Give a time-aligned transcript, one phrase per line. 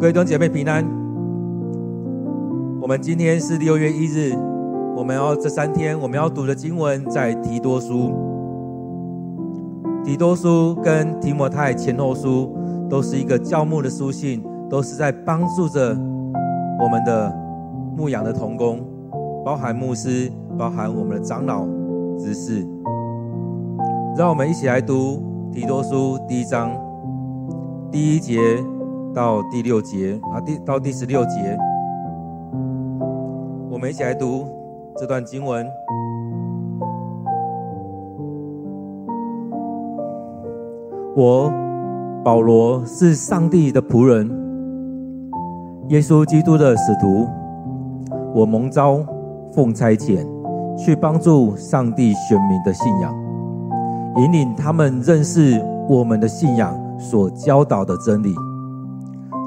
[0.00, 0.84] 各位弟兄姐妹平安。
[2.80, 4.32] 我们今天是六月一日，
[4.96, 8.14] 我们要这三天我们要读的经文在提多书。
[10.04, 12.56] 提多书跟提摩太前后书
[12.88, 14.40] 都是一个教牧的书信，
[14.70, 15.88] 都是在帮助着
[16.80, 17.36] 我们的
[17.96, 18.78] 牧养的同工，
[19.44, 21.66] 包含牧师，包含我们的长老、
[22.16, 22.64] 执事。
[24.16, 25.20] 让我们一起来读
[25.52, 26.70] 提多书第一章
[27.90, 28.38] 第一节
[29.14, 31.58] 到第六节啊，第到第十六节，
[33.70, 34.46] 我们一起来读
[34.96, 35.66] 这段经文。
[41.16, 41.52] 我
[42.24, 44.28] 保罗是上帝的仆人，
[45.88, 47.26] 耶稣基督的使徒，
[48.34, 49.04] 我蒙召
[49.52, 50.24] 奉差遣
[50.76, 53.12] 去帮助上帝选民的信仰。
[54.16, 58.32] 引领他们认识我们的信仰所教导的真理，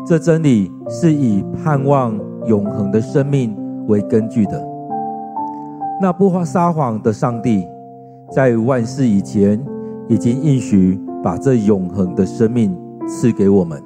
[0.05, 3.55] 这真理是以盼望永恒的生命
[3.87, 4.61] 为根据的。
[6.01, 7.63] 那不发撒谎的上帝，
[8.31, 9.63] 在万事以前
[10.09, 12.75] 已经应许把这永恒的生命
[13.07, 13.81] 赐给我们，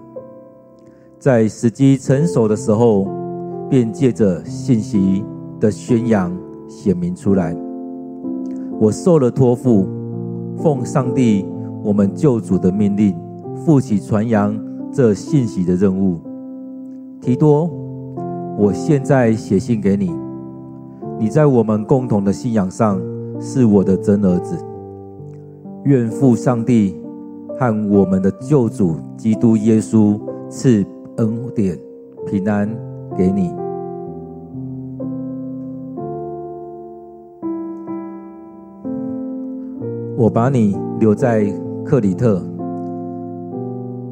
[1.19, 3.07] 在时机成熟的时候，
[3.69, 5.23] 便借着信息
[5.59, 6.35] 的宣扬
[6.69, 7.55] 显明出来。
[8.79, 9.87] 我受了托付。
[10.57, 11.45] 奉上帝
[11.83, 13.13] 我们救主的命令，
[13.57, 14.57] 负起传扬
[14.95, 16.21] 这信息的任务。
[17.19, 17.69] 提多，
[18.57, 20.09] 我现在写信给你，
[21.19, 23.01] 你在我们共同的信仰上
[23.37, 24.57] 是我的真儿子。
[25.83, 26.95] 愿父上帝
[27.59, 30.17] 和我们的救主基督耶稣
[30.49, 30.85] 赐
[31.17, 31.77] 恩典
[32.25, 32.65] 平安
[33.17, 33.53] 给你。
[40.15, 41.45] 我把你留在
[41.83, 42.41] 克里特，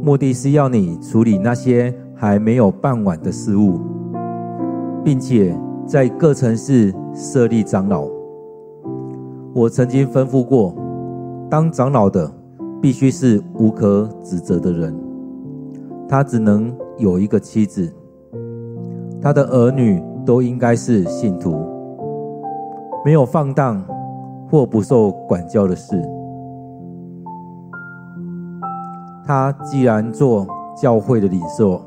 [0.04, 3.80] 目的是要你处理那些还没有办完的事物，
[5.02, 8.06] 并且在各城市设立长老。
[9.54, 10.76] 我曾经吩咐过，
[11.50, 12.30] 当长老的
[12.82, 14.94] 必须是无可指责的人，
[16.06, 17.90] 他只能有一个妻子，
[19.22, 21.56] 他的儿女都应该是信徒，
[23.06, 23.82] 没有放荡。
[24.52, 26.00] 或不受管教的事，
[29.26, 30.46] 他既然做
[30.76, 31.82] 教会的领袖，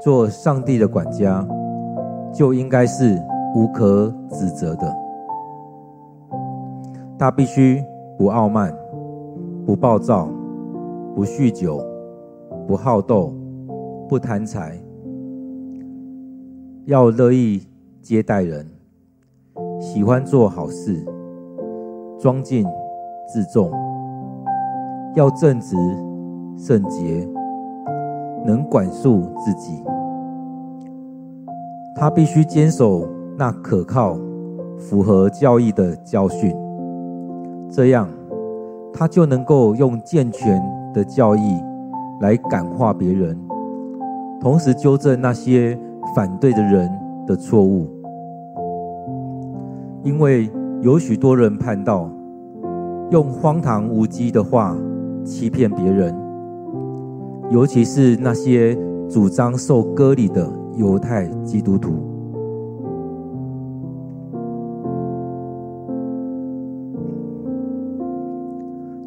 [0.00, 1.46] 做上帝的管家，
[2.32, 3.20] 就应该是
[3.54, 4.96] 无可指责的。
[7.18, 7.84] 他必须
[8.16, 8.72] 不傲慢，
[9.66, 10.28] 不暴躁，
[11.14, 11.84] 不酗酒，
[12.66, 13.34] 不好斗，
[14.08, 14.78] 不贪财，
[16.86, 17.62] 要乐意
[18.00, 18.66] 接待人，
[19.80, 21.04] 喜欢做好事。
[22.18, 22.66] 庄敬
[23.32, 23.70] 自重，
[25.14, 25.76] 要正直
[26.58, 27.26] 圣洁，
[28.44, 29.82] 能管束自己。
[31.94, 33.08] 他必须坚守
[33.38, 34.18] 那可靠、
[34.76, 36.54] 符合教义的教训，
[37.70, 38.08] 这样
[38.92, 40.60] 他就能够用健全
[40.92, 41.58] 的教义
[42.20, 43.38] 来感化别人，
[44.40, 45.78] 同时纠正那些
[46.14, 46.90] 反对的人
[47.26, 47.86] 的错误，
[50.02, 50.50] 因为。
[50.80, 52.08] 有许多人叛道，
[53.10, 54.76] 用荒唐无稽的话
[55.24, 56.14] 欺骗别人，
[57.50, 58.76] 尤其是那些
[59.08, 61.92] 主张受割礼的犹太基督徒。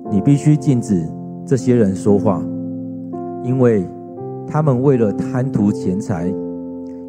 [0.10, 1.08] 你必须禁止
[1.46, 2.44] 这些人说话，
[3.44, 3.88] 因为
[4.48, 6.34] 他们为了贪图钱财，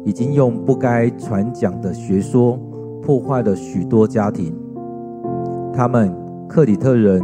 [0.05, 2.59] 已经用不该传讲的学说。
[3.05, 4.55] 破坏了许多家庭。
[5.73, 6.09] 他们
[6.47, 7.21] 克里特人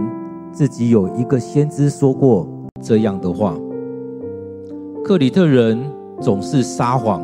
[0.51, 2.45] 自己有一个先知说过
[2.81, 3.55] 这样的话：
[5.09, 5.75] 克里特人
[6.21, 7.19] 总是撒谎，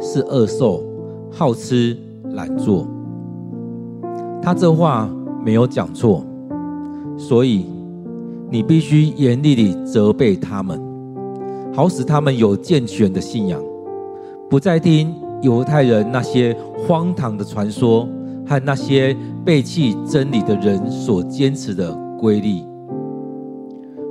[0.00, 0.82] 是恶兽，
[1.30, 1.94] 好吃
[2.30, 2.88] 懒做。
[4.40, 5.06] 他这话
[5.44, 6.24] 没有讲错，
[7.18, 7.66] 所以
[8.50, 10.80] 你必须严厉地责备他们，
[11.74, 13.62] 好使他们有健全的信仰，
[14.48, 16.56] 不再听犹太人那些
[16.88, 18.08] 荒唐的传说
[18.46, 19.14] 和那些
[19.44, 22.62] 背弃真理的人所坚持的规律，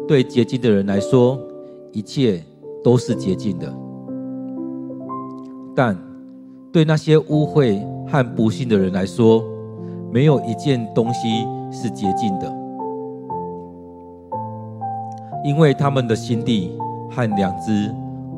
[0.07, 1.39] 对洁净的人来说，
[1.91, 2.39] 一切
[2.85, 3.67] 都是洁净的；
[5.75, 5.97] 但
[6.71, 9.43] 对那些污秽和不幸的人来说，
[10.11, 12.45] 没有一件东西是洁净的，
[15.43, 16.77] 因为他们的心地
[17.09, 17.91] 和良知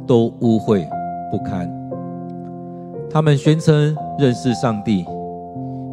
[0.05, 0.87] 都污秽
[1.29, 1.69] 不堪。
[3.09, 5.05] 他们宣称认识上帝，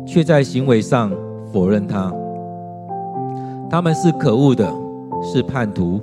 [0.07, 1.11] 却在行为上
[1.53, 2.13] 否认他。
[3.69, 4.73] 他们是可恶的，
[5.25, 6.01] 是叛徒，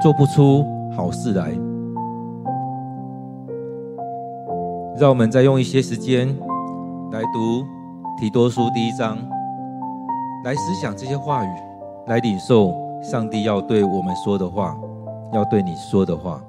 [0.00, 0.64] 做不出
[0.96, 1.50] 好事来。
[5.02, 6.28] 让我们再用一些时间
[7.10, 7.66] 来读
[8.16, 9.18] 提多书第一章，
[10.44, 11.48] 来思想这些话语，
[12.06, 12.72] 来领受
[13.02, 14.78] 上帝要对我们说的话，
[15.32, 16.40] 要对你说的话。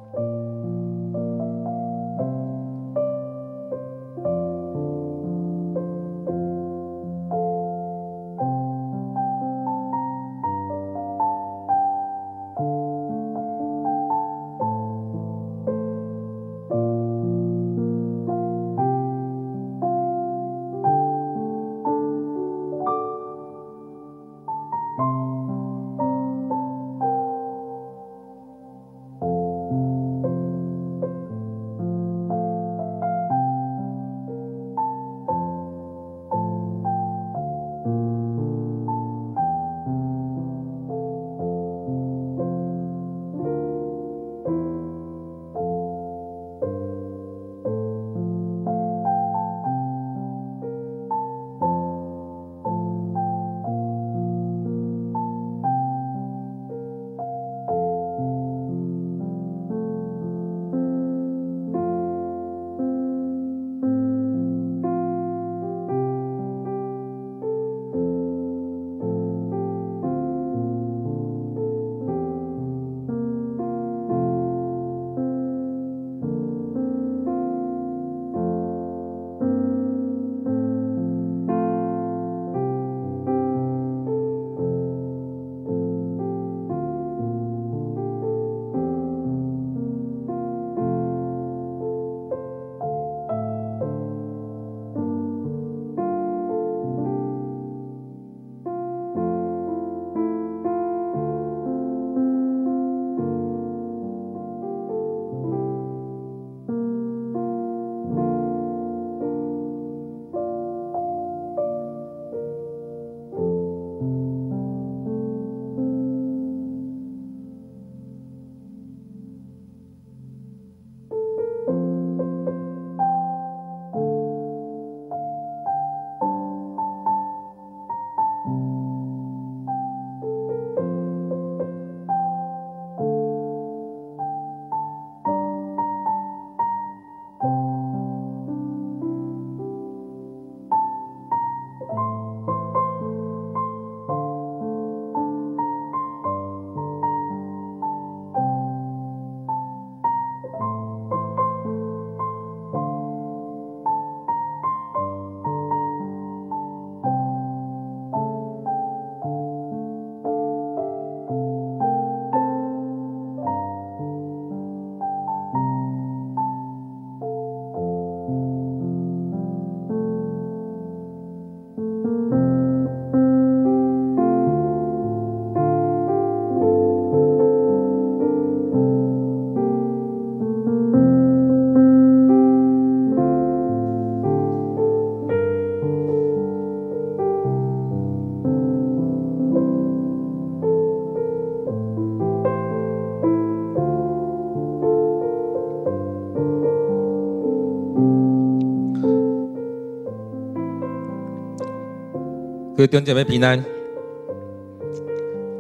[202.76, 203.64] 各位弟兄姐妹平安，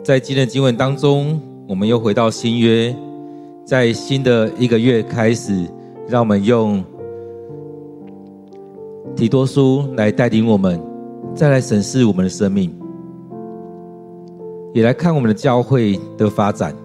[0.03, 1.39] 在今天的经文当中，
[1.69, 2.95] 我们又回到新约，
[3.63, 5.69] 在新的一个月开始，
[6.07, 6.83] 让我们用
[9.15, 10.81] 提多书来带领我们，
[11.35, 12.75] 再来审视我们的生命，
[14.73, 16.75] 也来看我们的教会的发展。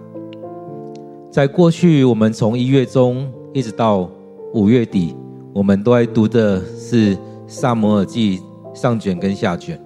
[1.31, 4.07] 在过去，我们从一月中一直到
[4.53, 5.15] 五月底，
[5.55, 7.17] 我们都在读的是
[7.47, 8.39] 撒摩尔记
[8.75, 9.81] 上卷跟下卷。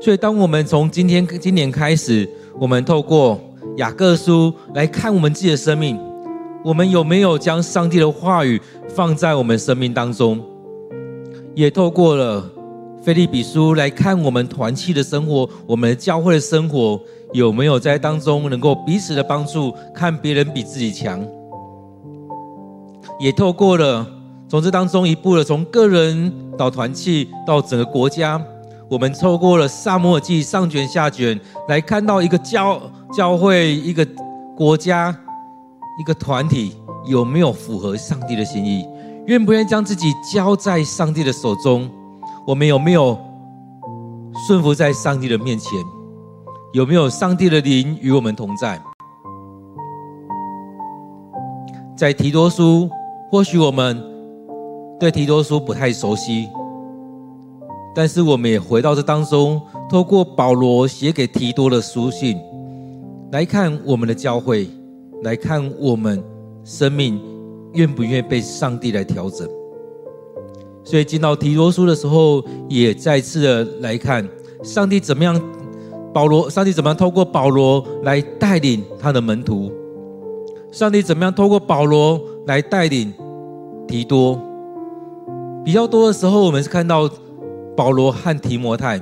[0.00, 2.28] 所以，当我们从今天今年开始，
[2.58, 3.38] 我们透过
[3.78, 5.98] 雅各书来看我们自己的生命，
[6.64, 10.40] 我们有没有将上帝的话语放在我们生命当中？
[11.54, 12.48] 也透过了
[13.02, 17.00] 腓利比书来看我们团契的生活，我们的教会的生活
[17.32, 21.20] 有没有在当中能够彼此的帮助，看别人比自己强？
[23.18, 24.06] 也透过了
[24.48, 28.40] 从这当中一步的从个人到团契到整个国家。
[28.90, 32.80] 我们透过了撒母耳记上卷下卷，来看到一个教
[33.12, 34.06] 教会、一个
[34.56, 35.14] 国家、
[36.00, 38.88] 一个团体有没有符合上帝的心意，
[39.26, 41.90] 愿不愿意将自己交在上帝的手中？
[42.46, 43.18] 我们有没有
[44.46, 45.78] 顺服在上帝的面前？
[46.72, 48.80] 有没有上帝的灵与我们同在？
[51.94, 52.88] 在提多书，
[53.30, 54.02] 或许我们
[54.98, 56.48] 对提多书不太熟悉，
[57.94, 62.36] 但是我们也回到这当中，透过保罗写给提多的书信
[63.32, 64.68] 来看我们的教会，
[65.22, 66.22] 来看我们
[66.64, 67.20] 生命
[67.74, 69.48] 愿不愿意被上帝来调整。
[70.84, 74.26] 所以进到提多书的时候，也再次的来看
[74.62, 75.38] 上帝怎么样，
[76.14, 79.70] 保罗，上帝怎么样透过保罗来带领他的门徒，
[80.70, 83.12] 上帝怎么样透过保罗来带领
[83.86, 84.40] 提多。
[85.64, 87.10] 比较多的时候，我们是看到
[87.78, 89.00] 保罗和提摩太，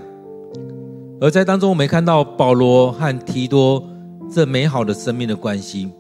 [1.19, 3.83] 而在当中，我们看到保罗和提多
[4.31, 5.91] 这美好的生命的关系。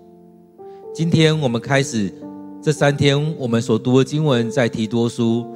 [0.94, 2.12] 今天我们开始
[2.62, 5.50] 这三天，我们所读的经文在提多书。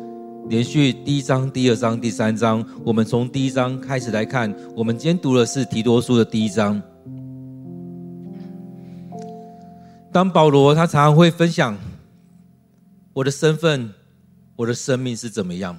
[0.48, 4.50] 连续第一章、第二章、第三章，我们从第一章开始来看。
[4.74, 6.80] 我们今天读的是提多书的第一章。
[10.10, 11.76] 当保罗他常常会分享
[13.12, 13.92] 我的身份、
[14.56, 15.78] 我的生命是怎么样。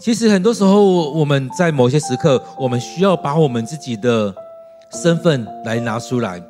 [0.00, 4.34] 其实很多时候，我们在某些时刻，我们需要把我们自己的
[4.90, 6.42] 身份来拿出来。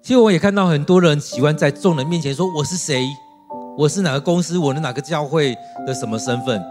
[0.00, 3.04] 其实我也看到很多人喜欢在众人面前说：“我是谁？”
[3.76, 4.56] 我是哪个公司？
[4.56, 5.52] 我的哪个教会
[5.84, 6.62] 的什么身份？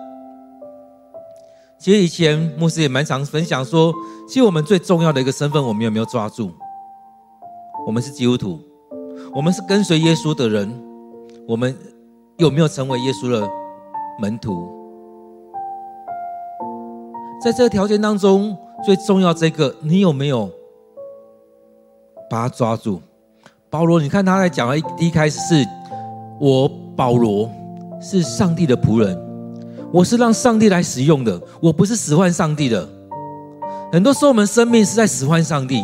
[1.78, 3.94] 其实以前牧师也蛮常分享说，
[4.26, 6.50] 其实我们最重要的一个身份，我们有没有抓住？
[7.86, 8.58] 我们是基督徒，
[9.34, 10.82] 我们是跟随耶稣的人，
[11.46, 11.78] 我们
[12.38, 13.46] 有没有成为耶稣的
[14.22, 14.83] 门徒？
[17.44, 20.50] 在这个条件当中，最重要这个，你有没有
[22.30, 23.02] 把它抓住？
[23.70, 25.68] 保罗，你看他在讲的第一开始是
[26.40, 26.72] 我。
[26.96, 27.50] 保罗
[28.00, 29.20] 是上帝的仆人，
[29.92, 32.88] 我是让上帝来使用的，我不是使唤上帝的。
[33.92, 35.84] 很多时候，我们生命是在使唤上帝，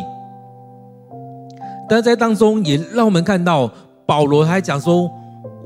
[1.88, 3.68] 但在当中也让我们看到
[4.06, 5.10] 保罗还讲说：“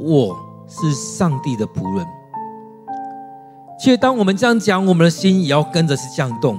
[0.00, 0.34] 我
[0.66, 2.06] 是上帝的仆人。”
[3.84, 6.58] 其实，当我们这样讲，我们的心也要跟着是这样动。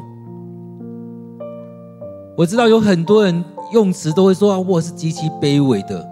[2.38, 6.08] 我知道有很多人用词都会说：“啊，我是极其卑微的。”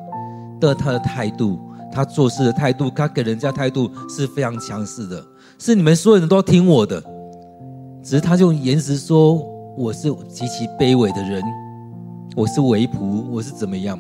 [0.60, 1.60] 的他的态度。
[1.92, 5.24] 他做事的态度，他给人家态度是非常强势的，
[5.60, 7.00] 是你们所有人都要听我的。
[8.02, 9.36] 只是他就用言辞说
[9.78, 11.44] ：“我是极其卑微的人，
[12.36, 14.00] 我是为仆，我是怎么样？”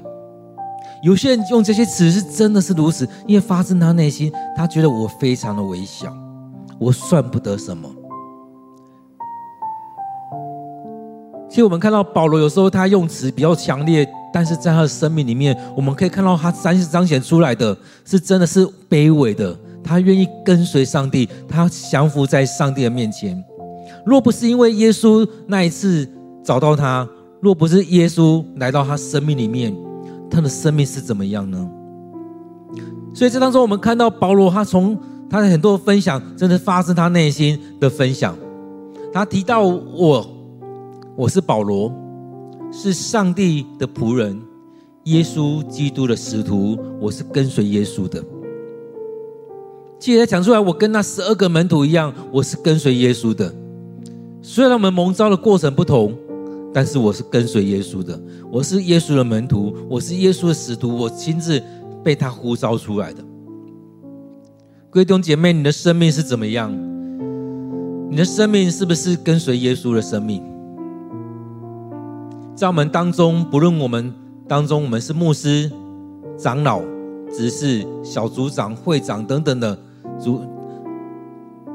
[1.05, 6.11] 有些人用这些词是真的是如此，因为发自他内心，他觉得我非常的微小，
[6.83, 7.89] 我算不得什么。
[11.49, 14.07] 其实我们看到保罗有时候他用词比较强烈。
[14.35, 19.55] 但是在他的生命里面，我们可以看到他彰彰显出来的是真的是卑微的。
[19.83, 23.39] 他愿意跟随上帝，他降服在上帝的面前。
[24.03, 26.09] 若不是因为耶稣那一次
[26.43, 27.07] 找到他，
[27.41, 29.71] 若不是耶稣来到他生命里面，
[30.31, 31.69] 他的生命是怎么样呢？
[33.13, 34.97] 所以这当中，我们看到保罗，他从
[35.29, 38.37] 他的很多分享，真的发自他内心的分享。
[39.11, 40.27] 他提到我，
[41.15, 41.91] 我是保罗。
[42.75, 44.41] 是上帝的仆人，
[45.03, 48.19] 耶稣基督的使徒，我是跟随耶稣的。
[49.99, 53.53] 记得讲出来，我跟那十二个门徒一样，我是跟随耶稣的。
[54.41, 56.17] 虽然我们蒙召的过程不同，
[56.73, 58.19] 但是我是跟随耶稣的。
[58.51, 61.61] 我是耶稣的门徒，我是耶稣的使徒，我亲自
[62.03, 63.23] 被他呼召出来的。
[64.93, 66.71] 各位弟兄姐妹，你的生命是怎么样？
[68.11, 70.43] 你的生命是不是跟随耶稣的生命？
[72.55, 74.13] 在我们当中，不论我们
[74.47, 75.71] 当中我们是牧师、
[76.37, 76.79] 长老、
[77.31, 79.75] 执事、小组长、会长等等的
[80.19, 80.41] 组，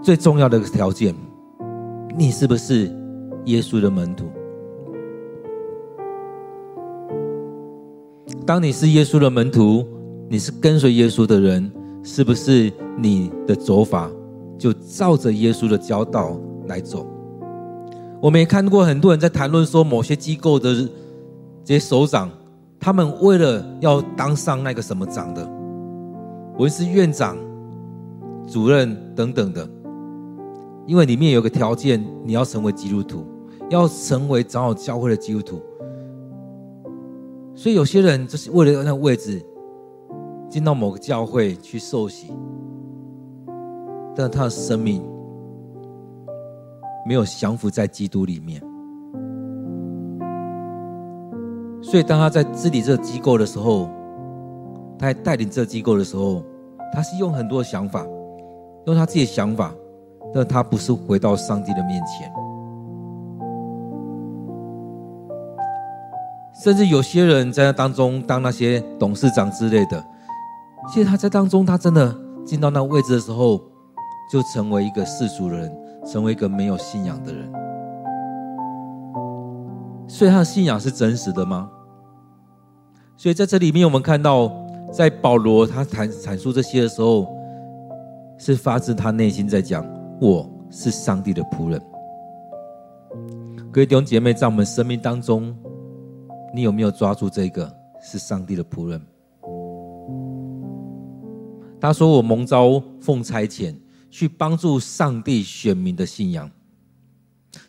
[0.01, 1.13] 最重要的条件，
[2.17, 2.85] 你是不是
[3.47, 4.27] 耶稣的门徒？
[8.47, 9.85] 当你是耶稣的门徒，
[10.29, 11.69] 你是跟随耶稣的人，
[12.03, 14.11] 是不是你的走法
[14.59, 17.07] 就照着耶稣的教导来走？
[18.21, 20.75] 我们也看过很多人在谈论说，某些机构的
[21.65, 22.29] 这些首长，
[22.81, 25.49] 他们为了要当上那个什么长的，
[26.55, 27.37] 无论是院长、
[28.47, 29.69] 主任等等的，
[30.87, 33.25] 因为里面有个条件，你要成为基督徒，
[33.71, 35.61] 要成为长老教会的基督徒，
[37.55, 39.41] 所以有些人就是为了那个位置，
[40.49, 42.33] 进到某个教会去受洗，
[44.15, 45.03] 但他的生命。
[47.07, 48.61] 没有降服在基督里面，
[51.81, 53.89] 所以当他在治理这个机构的时候，
[54.99, 56.45] 他在带领这个机构的时候，
[56.93, 58.05] 他是用很多的想法，
[58.85, 59.73] 用他自己的想法，
[60.35, 62.31] 但他不是回到上帝的面前。
[66.63, 70.05] 甚至有些人在那当中当那些董事长之类的，
[70.87, 72.17] 其实他在当中，他真的
[72.47, 73.61] 进到那个位置的时候，
[74.31, 77.53] 就成为一个世俗的人，成为一个没有信仰的人。
[80.09, 81.71] 所以他的信仰是真实的吗？
[83.17, 84.51] 所以在这里面，我们看到，
[84.91, 87.27] 在保罗他谈阐述这些的时候，
[88.39, 89.85] 是发自他内心在讲
[90.23, 91.79] ：“我是上帝的仆人。”
[93.71, 95.55] 各位弟兄姐妹，在我们生命当中，
[96.55, 97.71] 你有没有抓住这个
[98.01, 98.99] 是上帝的仆人？
[101.81, 103.75] 他说：“我蒙召奉差遣，
[104.11, 106.51] 去帮助上帝选民的信仰。”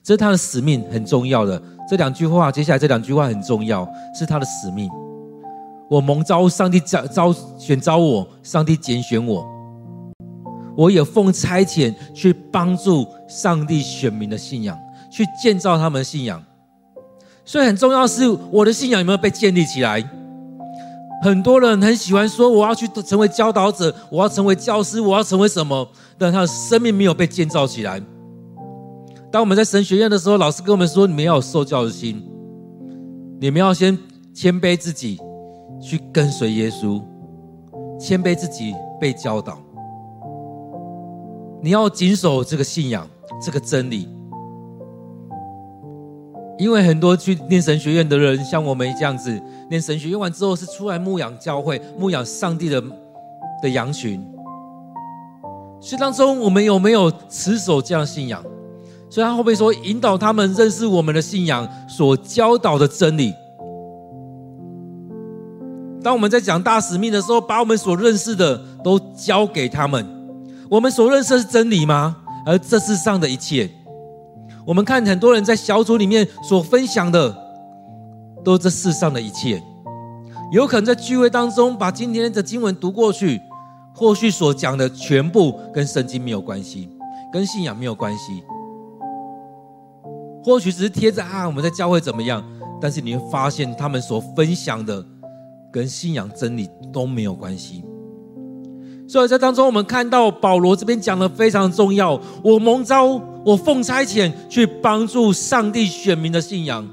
[0.03, 1.61] 这是他的使命，很重要的。
[1.89, 3.87] 这两句话，接下来这两句话很重要，
[4.17, 4.89] 是他的使命。
[5.89, 9.45] 我蒙召，上帝召召选召我，上帝拣选我，
[10.75, 14.77] 我也奉差遣去帮助上帝选民的信仰，
[15.11, 16.43] 去建造他们的信仰。
[17.43, 20.07] 所以很重要是，我的信仰有没有被建立起来？
[21.21, 25.87] 很多人很喜欢说，我要去成为教导者，我要成为教师，我要成为什么？
[26.17, 28.01] 但他的生命没有被建造起来。
[29.31, 32.23] 当我们在神学院的时候，老师跟我们说：“你们要有受教的心，
[33.39, 33.97] 你们要先
[34.33, 35.19] 谦卑自己，
[35.81, 37.01] 去跟随耶稣，
[37.99, 39.59] 谦卑自己被教导。
[41.61, 43.07] 你要谨守这个信仰，
[43.41, 44.07] 这个真理。
[46.59, 52.83] 因为很多去念神学院的人，像我们这样子，念神学院完之后是出来牧养教会、牧养上帝的
[53.63, 54.21] 的羊群。
[55.79, 58.43] 所以当中，我们有没有持守这样信仰？”
[59.09, 63.33] 所以他会不会说引导他们认识我们的信仰所教导的真理？
[66.03, 70.05] 当我们在讲大使命的时候，把我们所认识的都交给他们。
[70.69, 72.17] 我们所认识的是真理吗？
[72.45, 73.69] 而这世上的一切，
[74.65, 77.35] 我们看很多人在小组里面所分享的，
[78.43, 79.61] 都是这世上的一切。
[80.51, 83.39] 有可能在聚会当中把今天的经文读过去，
[83.95, 86.89] 或许所讲的全部跟圣经没有关系，
[87.31, 88.43] 跟信仰没有关系。
[90.43, 92.43] 或许只是贴着啊，我们在教会怎么样？
[92.81, 95.05] 但是你会发现，他们所分享的
[95.71, 97.83] 跟信仰真理都没有关系。
[99.07, 102.19] 所以在当中，我们看到保罗这边讲的非常重要。
[102.43, 106.87] 我蒙召，我奉差遣去帮助上帝选民的信仰。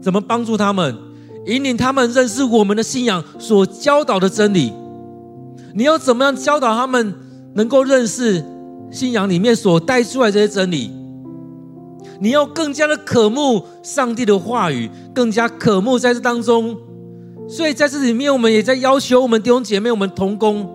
[0.00, 0.96] 怎么帮助他们？
[1.46, 4.72] 引领他们认识我们的信仰所教导的真理。
[5.74, 7.14] 你要怎么样教导他们，
[7.54, 8.44] 能够认识
[8.90, 10.90] 信仰里面所带出来这些真理？
[12.20, 16.76] 你要更加的渴慕上帝的话语，更加渴慕在这当中。
[17.48, 20.68] 所以在这里面，我们也在要求我们弟兄姐妹、我们同工、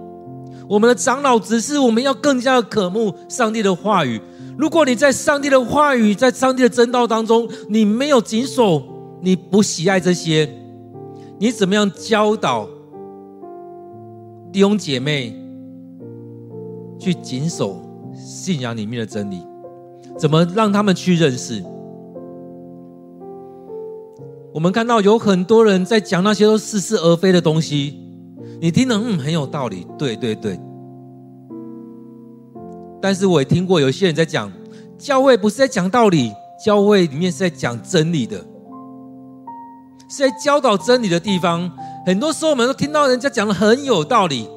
[0.68, 4.22] 我们的长老指示，我们要更加的渴慕上帝的话语。
[4.58, 8.84] 如果你在上帝的话语、在上帝的真道当中，你没有谨守，
[9.22, 10.50] 你不喜爱这些，
[11.40, 12.68] 你怎么样教导
[14.52, 15.36] 弟兄姐妹
[17.00, 17.82] 去谨守
[18.16, 19.42] 信仰里面的真理？
[20.18, 21.64] 怎么让他们去认识？
[24.54, 28.03] 我们看到有很多人在讲那些都似是而非的东西，
[28.64, 30.58] 你听了嗯，很有道理，对对对。
[33.02, 34.50] 但是我也听过有些人在讲，
[34.98, 36.32] 教会不是在讲道理，
[36.64, 38.38] 教会里面是在讲真理的，
[40.08, 41.70] 是在教导真理的地方。
[42.06, 44.48] 很多时候我们都听到人家讲的很有道理，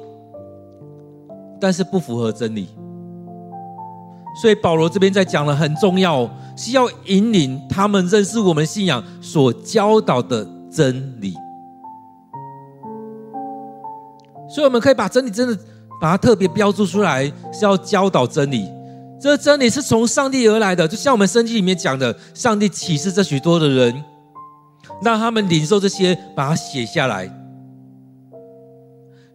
[1.59, 2.69] 但是不符合真理。
[4.41, 11.33] 所以保罗这边在讲的很重要，是要引领他们认识我们信仰所教导的真理。
[14.49, 15.57] 所以我们可以把真理真的
[15.99, 18.67] 把它特别标注出来，是要教导真理。
[19.19, 24.03] 这真理是从上帝而来的，就像我们圣经里面讲的，上帝启示这许多的人，
[25.01, 27.27] 让他们领受这些，把它写下来。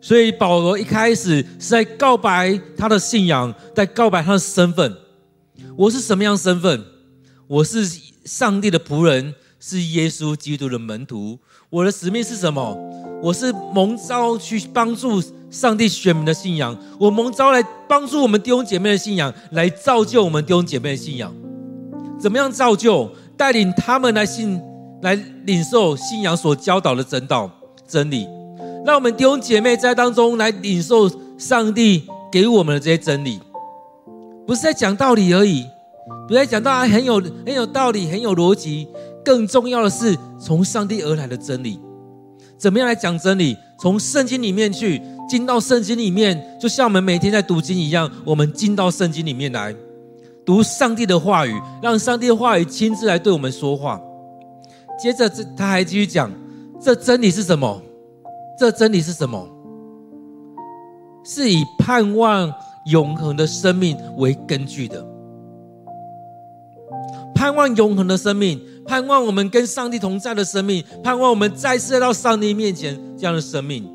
[0.00, 4.96] 所以保罗一开始是在告白他的信仰，在告白他的身份。
[5.76, 6.84] 我是什么样身份？
[7.48, 7.84] 我是
[8.24, 11.38] 上帝的仆人，是耶稣基督的门徒。
[11.70, 12.76] 我的使命是什么？
[13.22, 16.76] 我是蒙召去帮助上帝选民的信仰。
[16.98, 21.32] 我蒙召来帮助我们弟兄姐妹的信仰，来造就我们弟兄姐妹的信仰。
[22.18, 23.08] 怎么样造就？
[23.36, 24.60] 带领他们来信，
[25.02, 27.50] 来领受信仰所教导的真道、
[27.86, 28.26] 真理。
[28.84, 33.40] 让我们弟兄姐妹在当中来领受上帝给我们的这些真理，
[34.46, 35.64] 不是在讲道理而已，
[36.26, 37.14] 不是在讲到啊很有
[37.46, 38.88] 很有道理、很有逻辑。
[39.24, 41.80] 更重要的是从上帝而来的真理。
[42.62, 43.58] 怎么样来讲真理？
[43.76, 49.74] 从圣经里面去进到圣经里面，就像我们每天在读经一样，我们进到圣经里面来
[50.46, 54.00] 读上帝的话语，让上帝的话语亲自来对我们说话。
[54.96, 56.30] 接着，这他还继续讲，
[56.80, 57.82] 这真理是什么？
[58.56, 59.44] 这真理是什么？
[61.24, 62.54] 是以盼望
[62.92, 65.04] 永恒的生命为根据的。
[67.34, 73.88] 盼望永恒的生命，盼望我们跟上帝同在的生命，盼望我们再次来到上帝面前这样的生命。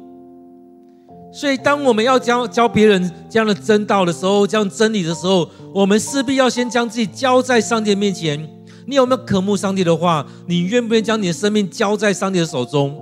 [1.31, 8.49] 所以，当我们要教教别人这样的真道的时候，这样真理的时候，我们势必要先将自己交在上帝面前。
[8.85, 10.25] 你有没有渴慕上帝的话？
[10.47, 12.95] 你愿不愿意将你的生命交在上帝的手中？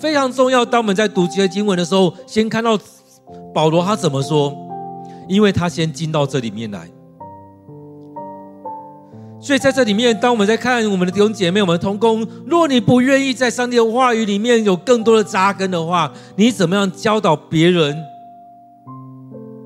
[0.00, 0.64] 非常重要。
[0.64, 2.78] 当我们在读这些经文的时候，先看到
[3.52, 4.56] 保罗他怎么说，
[5.28, 6.88] 因为他先进到这里面来。
[9.42, 17.96] 所以在这里面，当我们在看我们的弟兄姐妹、我们的同工，若你不愿意在上帝的话语里面有更多的扎根的话，你怎么样教导别人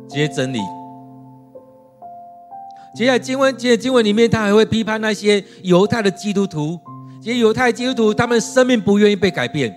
[0.09, 0.59] 这些真理？
[2.95, 6.81] 接下来经文，接下来经文里面，他还会批判那些犹太的基督徒，
[7.23, 9.77] 这些犹太基督徒，他们生命不愿意被改变，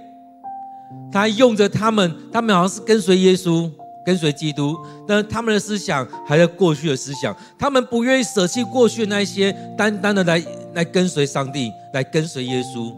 [1.11, 3.69] 他用着他们，他们好像是跟随耶稣。
[4.05, 12.93] 跟随基督，但他们的思想还在过去的思想，他们不愿意舍弃过去的那一些，单单的来来跟随上帝，来跟随耶稣。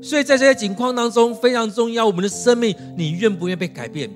[0.00, 4.08] 所以在这些情况当中，非常重要，我们的生命，你愿不愿意被改变？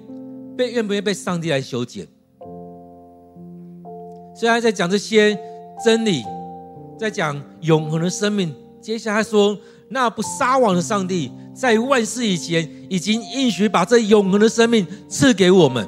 [0.57, 2.07] 被愿不愿意被上帝来修剪？
[4.35, 5.37] 虽然在讲这些
[5.85, 6.23] 真理，
[6.99, 8.55] 在讲永恒的生命。
[8.81, 9.59] 接下来说，
[9.89, 11.33] 那不撒网的上帝。
[11.55, 15.87] 在万世以前，已经应许把这永恒的生命赐给我们。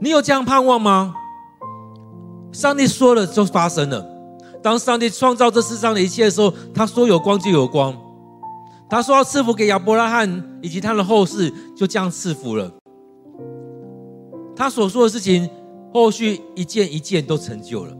[0.00, 1.14] 你有这样盼望吗？
[2.52, 4.06] 上帝说了就发生了。
[4.62, 7.96] 当上帝创造这世上的一切的时候，他说有光就有光。
[8.88, 12.70] 他说要赐福给亚伯拉罕以及他的后世，就这样赐福了。
[14.54, 15.48] 他所说的事情，
[15.92, 17.96] 后续一件一件都成就了。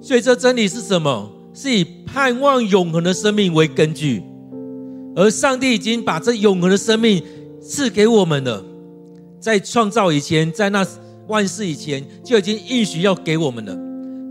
[0.00, 1.30] 所以这真理是什么？
[1.54, 4.22] 是以盼望永恒的生命为根据，
[5.14, 7.22] 而上帝已经把这永恒的生命
[7.62, 8.62] 赐给我们了。
[9.38, 10.84] 在创造以前，在那
[11.28, 13.72] 万世以前，就已经应许要给我们了。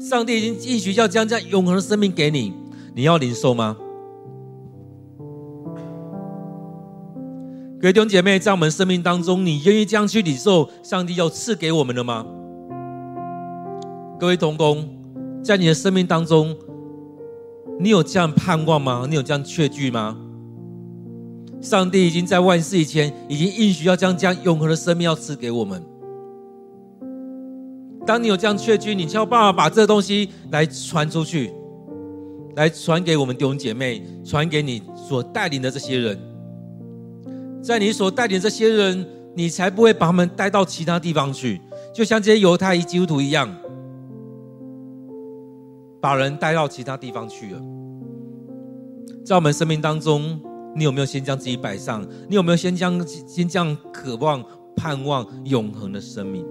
[0.02, 2.52] 上帝已经应许要将这永恒的生命给你，
[2.94, 3.78] 你要领受吗？
[7.80, 12.26] 各位弟兄姐妹，在我们生命当中，你愿意这样去领受上帝要赐给我们的吗？
[14.20, 14.90] 各位同工，
[15.42, 16.54] 在你的生命当中。
[17.84, 19.06] 你有这样盼望吗？
[19.10, 20.18] 你有这样确据吗？
[21.60, 25.84] 上帝已经在万世以前，已经应许要将这样永恒的生命要赐给我们。
[28.08, 31.52] 当你有这样确据，你就要办法把这东西来传出去，
[32.56, 36.18] 来传给我们弟兄姐妹，传给你所带领的这些人。
[37.62, 41.60] 在你所带领的这些人，你才不会把他们带到其他地方去，
[41.94, 43.54] 就像这些犹太基督徒一样。
[46.00, 47.62] 把人带到其他地方去了。
[49.26, 50.38] 在我们生命当中，
[50.76, 52.06] 你有没有先将自己摆上？
[52.28, 54.44] 你有没有先将先将渴望、
[54.76, 56.46] 盼望永恒的生命？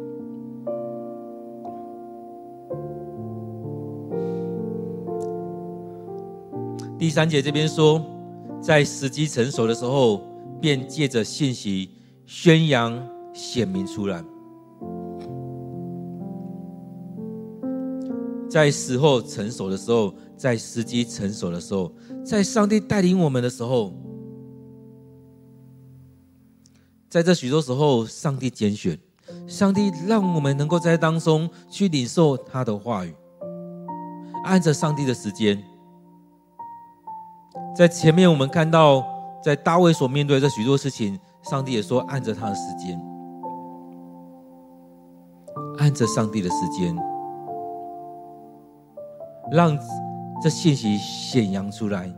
[6.99, 8.03] 第三节这边说，
[8.63, 10.23] 在时机成熟的时候，
[10.59, 11.91] 便借着信息
[12.25, 12.99] 宣扬
[13.35, 14.25] 显明出来。
[18.49, 21.93] 在时候成熟的时候，在时机成熟的时候，
[22.27, 23.93] 在上帝带领我们的时候，
[27.09, 28.99] 在这许多时候，上帝拣选，
[29.47, 33.15] 上帝让我们能够在当中去领受他的话语，
[34.43, 35.63] 按着上帝的时间。
[37.77, 39.07] 在前面我们看到，
[39.45, 43.01] 在大卫所面对的许多事情，上帝也说按着他的时间，
[45.79, 46.97] 按着上帝的时间。
[49.53, 49.79] 让
[50.43, 52.13] 这信息显扬出来，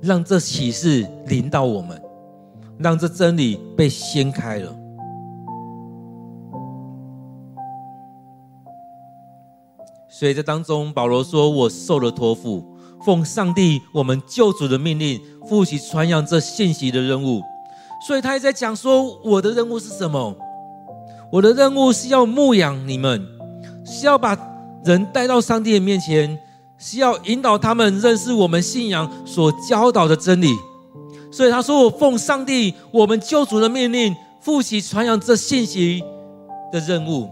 [0.00, 2.00] 让这启示临到我们，
[2.78, 4.72] 让这真理被掀开了。
[10.08, 12.64] 所以在当中，保罗说：“我受了托付，
[13.04, 17.42] 奉上帝我们救主的命令，负起传扬这信息的任务。”
[18.06, 20.36] 所以他也在讲说：“我的任务是什么？
[21.32, 23.26] 我的任务是要牧养你们，
[23.84, 24.38] 是要把
[24.84, 26.38] 人带到上帝的面前。”
[26.78, 30.54] 是要引导他们认识我们信仰所教导的真理，
[31.32, 36.02] 所以他说：“我奉上帝我们救主的命令，负起传扬这信息
[36.70, 37.30] 的任务。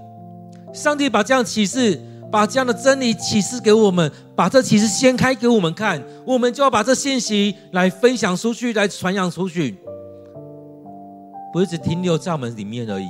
[0.73, 2.01] 上帝把这样启示，
[2.33, 9.77] 把这样的真理启示给我们，把这启示掀开给我们看，我们就要把这信息来分享出去，来传扬出去，
[11.53, 13.07] 不是只停留在我们里面而已。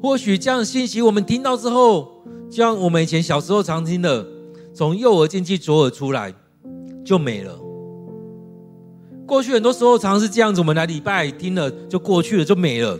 [0.00, 2.12] 或许这样的信息我们听到之后。”
[2.50, 4.26] 就像我们以前小时候常听的，
[4.74, 6.32] 从右耳进去，左耳出来，
[7.04, 7.58] 就没了。
[9.26, 12.98] 过去很多时候常是这样子，我们来礼拜听了就过去了，就没了。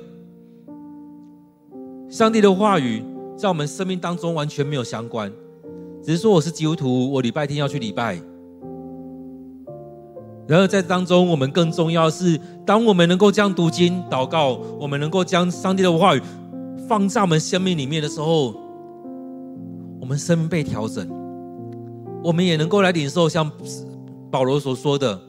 [2.11, 3.02] 上帝的话语
[3.37, 5.32] 在我们生命当中完全没有相关，
[6.02, 8.20] 只是说我是基督徒，我礼拜天要去礼拜。
[10.46, 16.22] 然而在当中，我们更重要的是，当我们能够这样读经、祷告，我们能够将上帝的话语
[16.88, 18.54] 放在我们生命里面的时候，
[20.08, 21.06] 我们生命被调整，
[22.24, 23.52] 我们也能够来领受像
[24.30, 25.20] 保罗所说的。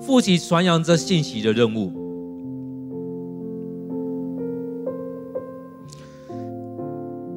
[0.00, 1.92] 负起传扬这信息的任务。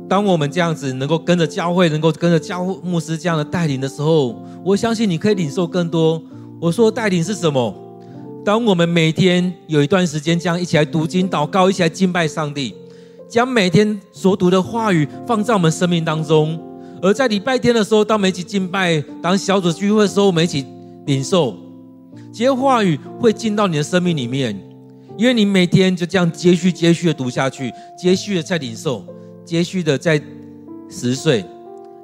[0.10, 6.20] 当我们这样子能够跟着教会，能够跟着教牧师这样的带领的时候，我相信你可以领受更多。
[6.60, 7.72] 我说带领是什么？
[8.44, 12.74] 当我们每天有一段时间这样一起来读经、祷告，一起来敬拜上帝，
[13.28, 16.60] 将每天所读的话语放在我们生命当中。
[17.02, 20.66] 而在礼拜天的时候，当我们一起敬拜，当小组聚会的时候，我们一起
[21.06, 21.58] 领受。
[22.32, 24.56] 这些话语会进到你的生命里面，
[25.18, 29.04] 因为你每天就这样接续、接续的读下去，接续的在领受，
[29.46, 30.22] 接续的在
[30.90, 31.44] 十岁，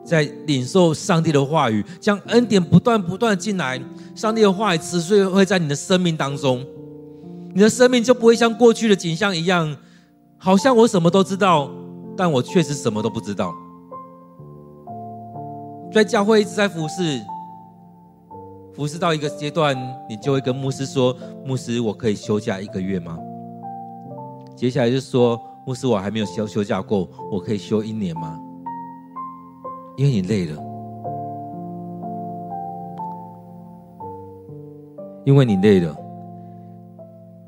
[0.03, 3.79] 在领受上帝的话语，将恩典不断不断进来，
[4.15, 6.65] 上帝的话语持续会在你的生命当中，
[7.53, 9.75] 你的生命就不会像过去的景象一样，
[10.37, 11.69] 好像我什么都知道，
[12.17, 13.53] 但我确实什么都不知道，
[15.95, 17.21] 在教会一直在服侍。
[18.73, 19.73] 服侍到一个阶段，
[20.09, 21.15] 你就会跟牧师说
[21.47, 23.17] ：“牧师，我可以休假一个月吗？”
[24.57, 28.37] 接下来就说：“牧师，我还没有休休假过，我可以休一年吗？”
[29.95, 30.61] 因为你累了，
[35.23, 35.95] 因为你累了，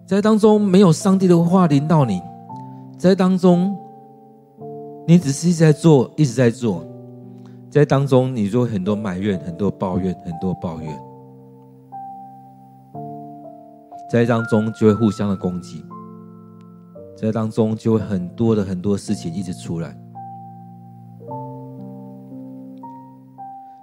[0.05, 2.21] 在当中没有上帝的话临到你，
[2.97, 3.77] 在当中
[5.05, 6.85] 你只是一直在做，一直在做，
[7.77, 10.99] 在当中你就很多埋怨，很多抱怨，很多抱怨。
[14.11, 15.85] 在当中就会互相的攻击，
[17.15, 19.95] 在当中就会很多的很多事情一直出来。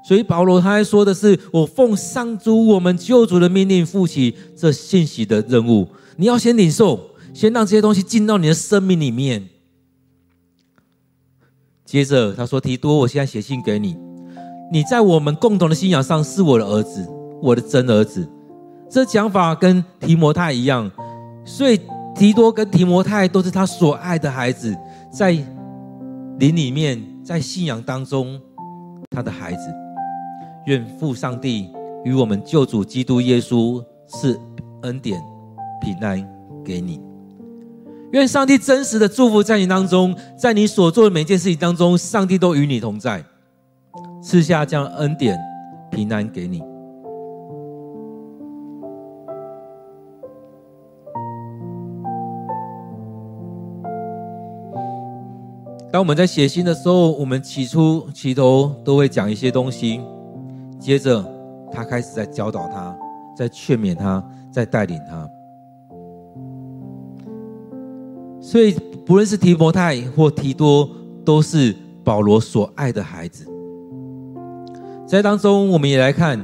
[0.03, 5.87] 所以保罗他还说的是：“我奉上主我们救主的命令，负起这信息的任务。
[6.17, 6.99] 你要先领受，
[7.33, 9.51] 先让这些东西进到你的生命里面。
[11.95, 13.97] 接着他说：‘提多，我现在写信给你，
[14.73, 17.09] 你在我们共同的信仰上是我的儿子，
[17.41, 18.29] 我的真儿子。’”
[18.91, 20.91] 这讲法跟提摩太一样，
[21.45, 21.81] 所以
[22.13, 24.77] 提多跟提摩太都是他所爱的孩子，
[25.09, 25.31] 在
[26.41, 28.41] 灵里面，在信仰当中，
[29.11, 29.73] 他的孩子。
[30.67, 31.71] 愿父上帝
[32.05, 34.37] 与我们救主基督耶稣赐
[34.83, 35.23] 恩典
[35.81, 36.29] 平安
[36.65, 37.01] 给你。
[38.15, 43.25] 愿上帝真实的祝福在你当中，在你所做的每件事情当中，上帝都与你同在，
[44.23, 45.37] 赐下这样恩典
[45.91, 46.63] 平安给你。
[55.91, 60.01] 当我们在写信的时候，我们起初起头都会讲一些东西，
[60.79, 61.25] 接着
[61.73, 62.97] 他开始在教导他，
[63.37, 65.29] 在劝勉他，在带领他。
[68.45, 68.77] 所以
[69.07, 70.87] 不论是提摩太或提多，
[71.25, 73.47] 都是保罗所爱的孩子。
[75.09, 76.39] 在当中，我们也来看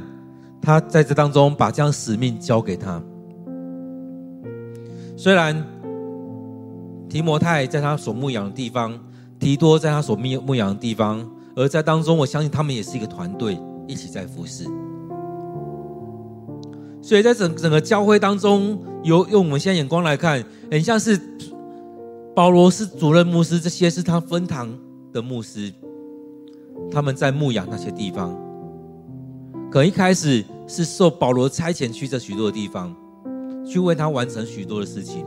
[0.62, 3.02] 他在这当中把这样使命交给他。
[5.14, 5.62] 虽然
[7.06, 8.98] 提摩太在他所牧养的地方。
[9.38, 14.64] 提多在他所牧牧养的地方，而在当中，我相信他们也是一个团队，一起在服侍。
[17.00, 21.18] 所以在整整个教会当中，由用我们现在眼光来看，很像是
[22.40, 24.66] 保罗是主任牧师，这些是他分堂
[25.12, 25.70] 的牧师，
[26.90, 28.34] 他们在牧养那些地方。
[29.70, 32.96] 可一开始是受保罗差遣去这许多地方，
[33.62, 35.26] 去为他完成许多的事情，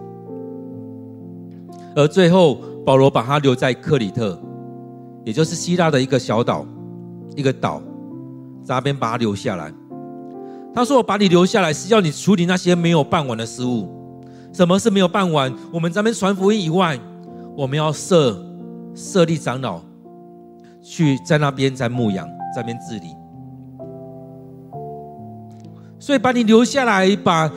[1.96, 2.58] 而最后。
[2.84, 4.38] 保罗把他留在克里特，
[5.24, 6.66] 也就是希腊的一个小岛，
[7.36, 7.80] 一个岛，
[8.64, 9.72] 扎边把他留下来。
[10.74, 13.88] 他说：“我把你留下来，是要你处理那些没有办完的事务。
[14.54, 15.54] 什么是没有办完？
[15.74, 16.98] 我们这边传福音以外，
[17.58, 18.42] 我们要设
[18.96, 19.82] 设立长老，
[20.82, 23.16] 去在那边在牧养，在那边治理。
[26.00, 27.52] 所以把你留下来，把。”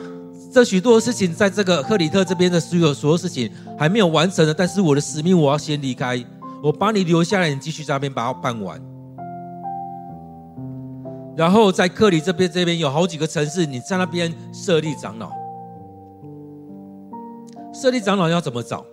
[0.49, 6.23] 这许多事情，在这个克里特这边的所有所有事情还没有完成的，但是我的使命我要先离开，
[6.63, 8.81] 我把你留下来，你继续在那边把它办完。
[11.35, 15.29] 然后在克里这边这边有好几个城市，你在那边设立长老。
[17.79, 18.83] 设立长老要怎么找？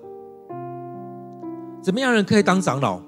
[1.83, 3.01] 怎么样人可以当长老？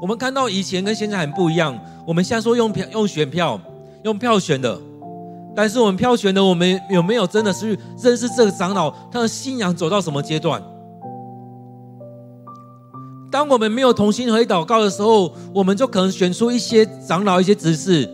[0.00, 3.60] 我们看到以前跟现在很不一样，我们现在说用票用选票，
[4.04, 4.80] 用票选的。
[5.52, 10.62] 但是我们票选的，我们有没有真的是认识这个长老，他的信仰走到什么阶段？
[13.32, 18.08] 当我们没有同心合意祷告的时候，我们就可能选出一些长老、一些执事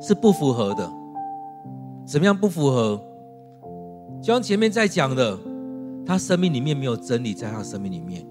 [0.00, 0.90] 是不符合的。
[2.06, 2.98] 怎么样不符合？
[4.22, 5.38] 就像前面在讲的，
[6.10, 8.26] 他生命里面没有真理，在他生命里面，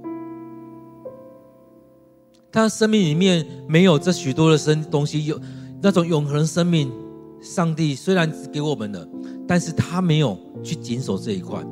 [2.51, 5.39] 他生命里面没有这许多的生东西，有
[5.81, 6.91] 那种永恒生命。
[7.39, 9.07] 上帝虽然只给我们了，
[9.47, 11.63] 但是他没有去谨守这一块，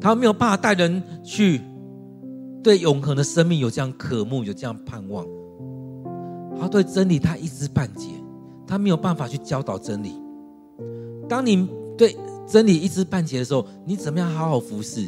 [0.00, 1.60] 他没有办法带人去。
[2.62, 5.26] 对永恒的生命有这样渴慕，有这样盼望。
[6.56, 8.10] 他对真理他一知半解，
[8.64, 10.14] 他没有办法去教导真理。
[11.28, 12.16] 当你对
[12.48, 15.06] 真理一知半解的时候，你怎么样好好服侍？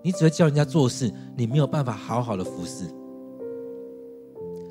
[0.00, 2.84] 你只会叫人家做事，你没有办法好好的服侍，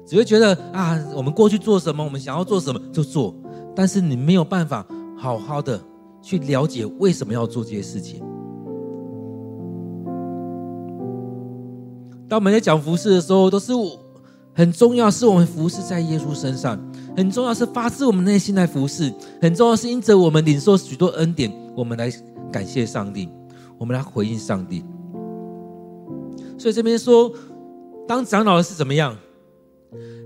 [0.06, 3.36] 只会觉得啊，我们过去做什么，我们想要做什么就做，
[3.76, 5.80] 但是你没有办法好好的
[6.22, 8.22] 去了解为什么要做这些事情。
[12.30, 13.74] 当我们在讲服事的时候，都是
[14.54, 16.80] 很重要，是我们服侍在耶稣身上，
[17.18, 22.10] 很重要是发自我们内心来服侍，很重要是因着我们领受许多恩典，我们来
[22.52, 23.30] 感谢上帝，
[23.78, 24.84] 我们来回应上帝。
[26.58, 27.32] 所以这边说，
[28.08, 29.16] 当长老的是怎么样？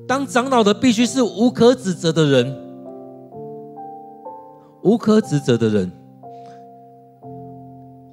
[0.08, 2.56] 当长老的必须是无可指责的人，
[4.82, 5.92] 无可指责的人，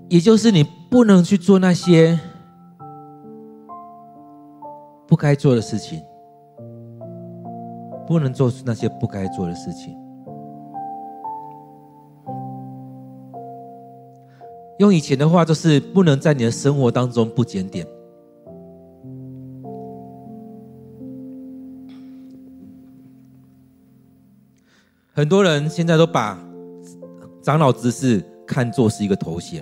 [0.09, 2.19] 也就是你不能去做那些。
[5.07, 6.03] 不该做的事情，
[8.07, 9.97] 不能做出那些不该做的事情。
[14.79, 17.87] 用以前的话，就是不能在你的生活当中不检点。
[25.13, 26.39] 很多人现在都把
[27.43, 29.61] 长老之事看作是一个头衔，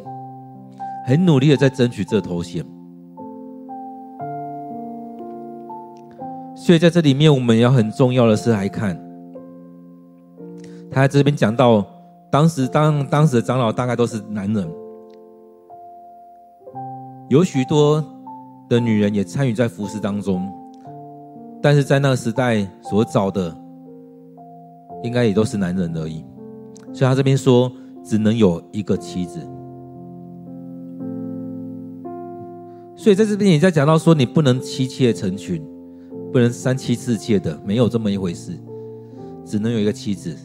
[1.07, 2.63] 很努力的在争取这头衔。
[6.55, 9.01] 所以在这里面，我们要很重要的是来看，
[10.91, 11.87] 他在这边讲到，
[12.31, 14.69] 当时当当时的长老大概都是男人，
[17.29, 18.05] 有许多
[18.69, 20.49] 的女人也参与在服饰当中，
[21.63, 23.57] 但是在那个时代所找的，
[25.03, 26.25] 应该也都是男人而已。
[26.93, 27.71] 所以他这边说，
[28.05, 29.41] 只能有一个妻子。
[32.97, 35.63] 所以在这边也在讲到说，你不能妻妾成群。
[36.33, 38.53] 不能三妻四妾的，没有这么一回事，
[39.43, 40.37] 只能有一个妻子。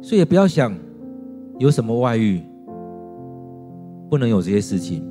[0.00, 0.72] 所以也不要想
[1.58, 2.40] 有什么外遇，
[4.08, 5.02] 不能有这些事情。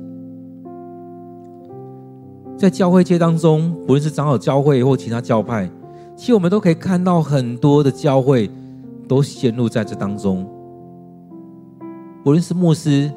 [2.56, 5.70] 在教会界当中，不论是长老教会或其他教派，
[6.16, 8.50] 其实我们都可以看到很多的教会
[9.06, 10.46] 都陷入在这当中。
[12.24, 13.10] 不论是牧师、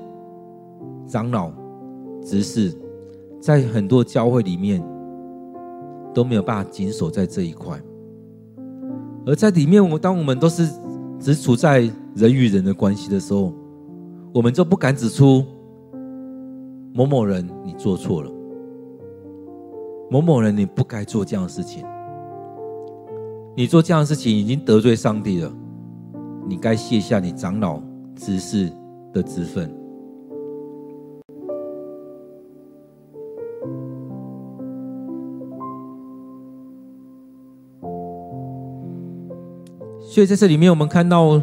[1.08, 1.52] 长老、
[2.24, 2.72] 执事，
[3.40, 4.84] 在很多教会里面。
[6.14, 7.82] 都没有办法紧守在这一块，
[9.26, 10.68] 而在里面，我当我们都是
[11.22, 13.54] 只处在人与人的关系的时候，
[14.34, 15.42] 我们就不敢指出
[16.94, 18.30] 某某人你做错了，
[20.10, 21.86] 某某人你不该做这样的事情，
[23.56, 25.52] 你做这样的事情已经得罪上帝了，
[26.46, 27.82] 你该卸下你长老
[28.16, 28.70] 执事
[29.14, 29.74] 的职分。
[40.02, 41.42] 所以在这里面，我们看到，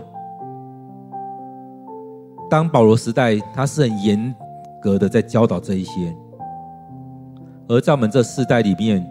[2.50, 4.34] 当保罗时代，他是很严
[4.80, 6.14] 格的在教导这一些；
[7.68, 9.04] 而在我们这世代里面，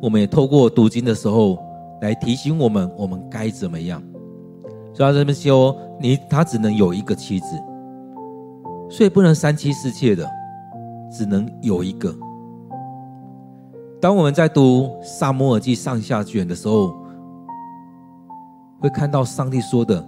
[0.00, 1.58] 我们也透过读经的时候
[2.00, 4.02] 来提醒我们，我们该怎么样。
[4.94, 7.46] 所以他这边说，你他只能有一个妻子，
[8.90, 10.28] 所以不能三妻四妾的，
[11.10, 12.14] 只能有一个。
[14.00, 16.94] 当我们在读萨摩尔记上下卷的时候，
[18.80, 20.04] 会看到上帝说的：“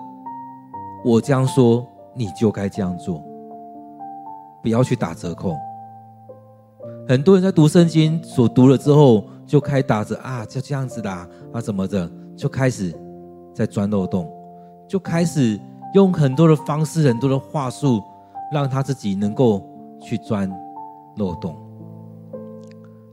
[1.04, 3.24] 我这样说，你就该这样做，
[4.64, 5.54] 不要去打折扣。”
[7.06, 12.92] 很多人在读圣经，所读了之后，就开打着啊，就这样子啦，啊，怎么着，就开始
[13.54, 14.26] 在钻漏洞，
[14.88, 15.60] 就开始
[15.94, 18.02] 用很多的方式、很多的话术，
[18.50, 19.62] 让他自己能够
[20.00, 20.50] 去钻
[21.18, 21.54] 漏洞。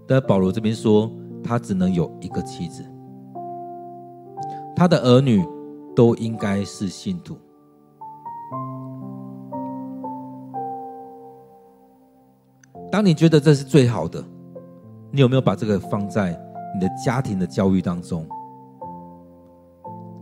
[0.07, 1.11] 但保罗这边说，
[1.43, 2.83] 他只能有一个妻子。
[4.73, 5.45] 他的儿女
[5.93, 7.37] 都应该是信徒。
[12.91, 14.21] 当你觉得这是最好的，
[15.11, 16.37] 你有没有把这个放在
[16.75, 18.27] 你的家庭的教育当中？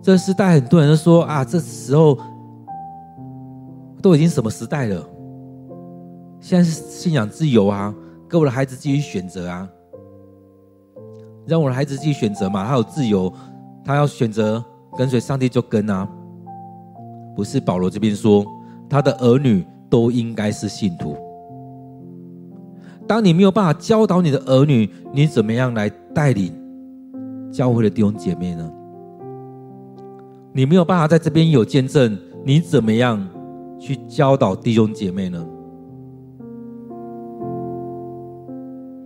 [0.02, 2.18] 这时代很多人都说啊，这时候
[4.02, 5.04] 都已经什么时代了？
[6.40, 7.94] 现在是信仰自由啊，
[8.30, 9.68] 给我的孩子继续选择啊，
[11.46, 13.34] 让我的孩子继续选择嘛，他有自由，
[13.84, 14.64] 他要选择
[14.96, 16.08] 跟随上帝就跟啊。
[17.36, 18.46] 不是保罗这边说，
[18.90, 21.18] 他的儿女都应该是信徒。
[23.10, 26.54] 当你没有办法教导你的儿女，你怎么样来带领
[27.52, 28.72] 教会的弟兄姐妹呢？
[30.54, 33.28] 你没有办法在这边有见证，你怎么样
[33.80, 35.44] 去教导弟兄姐妹呢？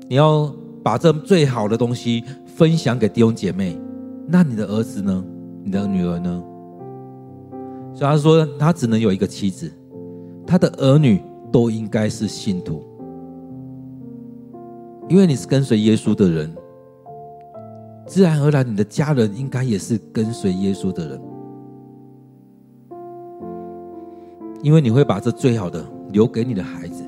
[0.09, 3.79] 你要把这最好的东西分享给弟兄姐妹，
[4.27, 5.23] 那你的儿子呢？
[5.63, 6.43] 你的女儿呢？
[7.93, 9.71] 所以他说，他只能有一个妻子，
[10.45, 11.21] 他的儿女
[11.53, 12.83] 都应该是信徒。
[15.09, 16.55] 因为你是跟随耶稣的人，
[18.07, 21.21] 自然而然你的家人应该也是跟随耶稣的人。
[24.61, 27.03] 因为你会把这最好的留给你的孩子，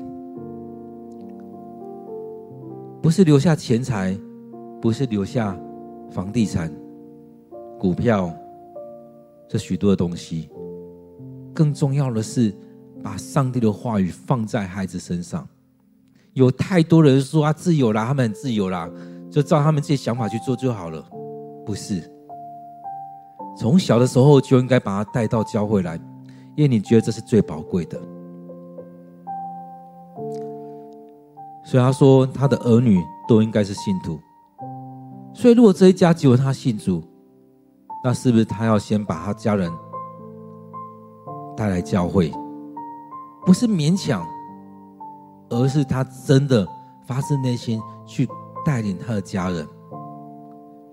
[3.00, 4.14] 不是留下钱财，
[4.80, 5.58] 不是留下
[6.10, 6.70] 房地产、
[7.78, 8.30] 股票
[9.48, 10.50] 这许多的东西，
[11.54, 12.54] 更重要的是
[13.02, 15.48] 把上帝的话语放在孩子身上。
[16.36, 18.86] 有太多人说啊，自由啦，他们很自由啦，
[19.30, 21.02] 就照他们自己想法去做就好了。
[21.64, 22.02] 不是，
[23.56, 25.96] 从小的时候就应该把他带到教会来，
[26.54, 27.98] 因为你觉得这是最宝贵的。
[31.64, 34.20] 所以他说，他的儿女都应该是信徒。
[35.32, 37.02] 所以如果这一家只有他信主，
[38.04, 39.72] 那是不是他要先把他家人
[41.56, 42.30] 带来教会？
[43.46, 44.22] 不是勉强。
[45.48, 46.66] 而是他真的
[47.06, 48.28] 发自内心去
[48.64, 49.64] 带领他的家人，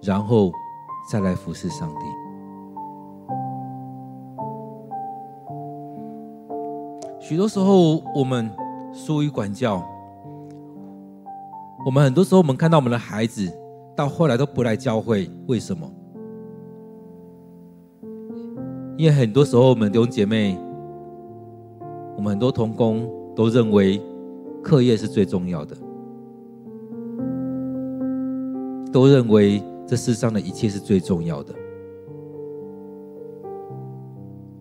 [0.02, 0.52] 然后
[1.12, 1.96] 再来服侍上帝。
[7.20, 8.52] 许多时候，我们
[8.94, 9.84] 疏于管教，
[11.86, 13.52] 我们很多时候，我们看到我们的孩子
[13.96, 15.92] 到后来都不来教会，为什么？
[18.98, 20.56] 因为很多时候，我们弟兄姐妹，
[22.16, 24.00] 我们很多同工都认为。
[24.64, 25.76] 课业是最重要的，
[28.92, 31.54] 都认为这世上的一切是最重要的。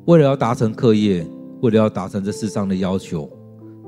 [0.07, 1.25] 为了要达成课业，
[1.61, 3.31] 为了要达成这世上的要求，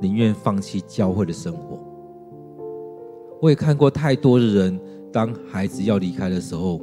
[0.00, 1.78] 宁愿放弃教会的生活。
[3.42, 4.80] 我也看过太多的人，
[5.12, 6.80] 当孩子要离开的时候，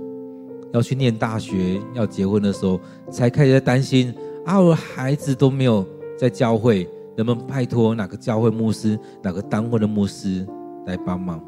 [0.73, 2.79] 要去念大学、要结婚的时候，
[3.09, 4.13] 才开始在担心
[4.45, 5.85] 啊，我孩子都没有
[6.19, 6.87] 在教会。
[7.23, 10.45] 能不能拜托哪个教会牧师、哪个单位的牧师
[10.85, 11.41] 来帮忙？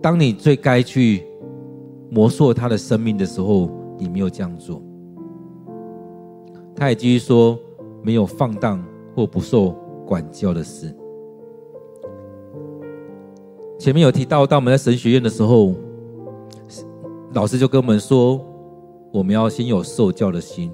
[0.00, 1.26] 当你最该去
[2.10, 4.82] 磨塑他的生命的时候，你没有这样做。
[6.76, 7.58] 他也继续说，
[8.02, 8.84] 没有放荡
[9.14, 9.74] 或不受
[10.06, 10.94] 管教的事。
[13.78, 15.74] 前面有提到，当我们在神学院的时候，
[17.32, 18.40] 老师就跟我们说，
[19.12, 20.70] 我们要先有受教的心。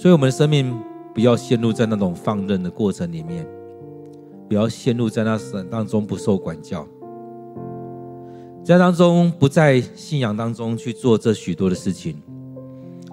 [0.00, 0.80] 所以，我们的生命
[1.12, 3.44] 不要陷入在那种放任的过程里面，
[4.48, 6.86] 不要陷入在那神当中不受管教，
[8.62, 12.14] 在当中不在信仰当中去做这许多的事情。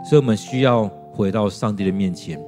[0.07, 2.39] 所以，我们需要回到上帝的面前。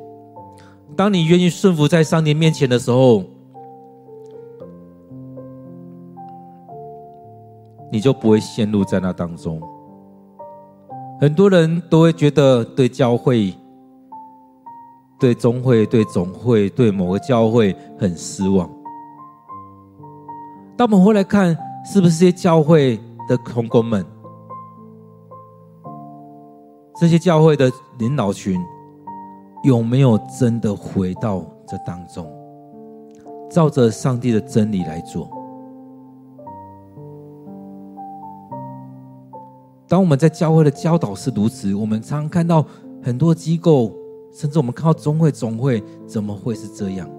[0.96, 3.24] 当你愿意顺服在上帝面前的时候，
[7.92, 9.60] 你就不会陷入在那当中。
[11.20, 13.52] 很多人都会觉得对教会。
[15.20, 18.70] 对中会、对总会、对某个教会很失望。
[20.78, 22.98] 当我们回来看，是不是这些教会
[23.28, 24.06] 的同工们，
[27.00, 28.64] 这些教会的领导群，
[29.64, 32.32] 有没有真的回到这当中，
[33.50, 35.28] 照着上帝的真理来做？
[39.88, 42.64] 当我们在教会的教导是如此，我们常常看到
[43.02, 43.92] 很多机构。
[44.38, 47.10] 甚至我们看到中会、总会，怎么会是这样？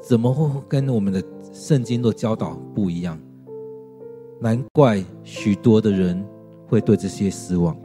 [0.00, 1.22] 怎么会跟我们的
[1.52, 3.20] 圣经的教导不一样？
[4.40, 6.24] 难怪许多的人
[6.66, 7.76] 会对这些失望。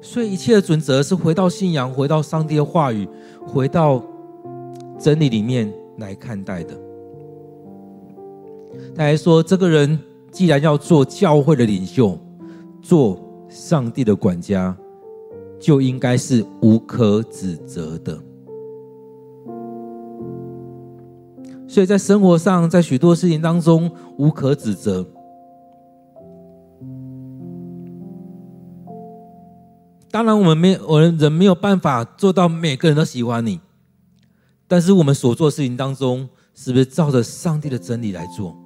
[0.00, 3.08] 所以一切的准则是回到信仰，回到上帝的话语，
[3.44, 4.00] 回到
[5.00, 6.80] 真理里面来看待的。
[8.94, 9.98] 他还说，这个人
[10.30, 12.16] 既然要做教会的领袖，
[12.80, 13.20] 做。
[13.50, 14.74] 上帝的管家
[15.58, 18.18] 就应该是无可指责的。
[21.68, 25.06] 所以在生活上，在许多事情当中无可指责。
[30.10, 33.60] 当然，我们没我们人没有办法做到每个人都喜欢你，
[34.66, 38.56] 但是我们所做的事情当中，是不是照着上帝的真理来做，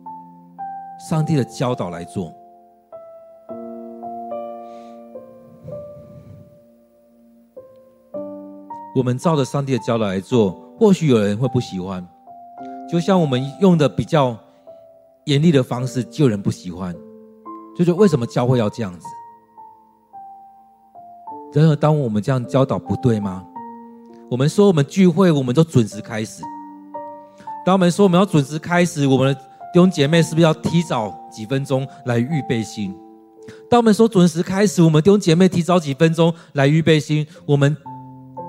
[1.11, 2.33] 上帝的教导来做？
[8.95, 12.07] 我们照着上帝的教导来做，或许有人会不喜欢，
[12.91, 14.37] 就像我们用的比较
[15.25, 16.95] 严厉的方式，就有人不喜欢，
[17.77, 19.07] 就是为什么教会要这样子？
[21.53, 23.45] 然而，当我们这样教导不对吗？
[24.31, 26.43] 我们说我们聚会，我们都准时开始。
[27.65, 29.41] 当我们说我们要准时开始，我们的弟
[29.75, 32.95] 兄姐妹是不是要提早几分钟来预备心？
[33.71, 37.77] 当我们说准时开始，我们弟兄姐妹提早几分钟来预备心，我们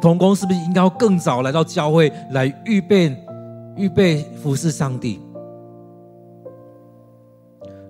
[0.06, 3.18] 同工是不是应该要更早来到教会来预备、
[3.76, 5.20] 预备服侍上帝？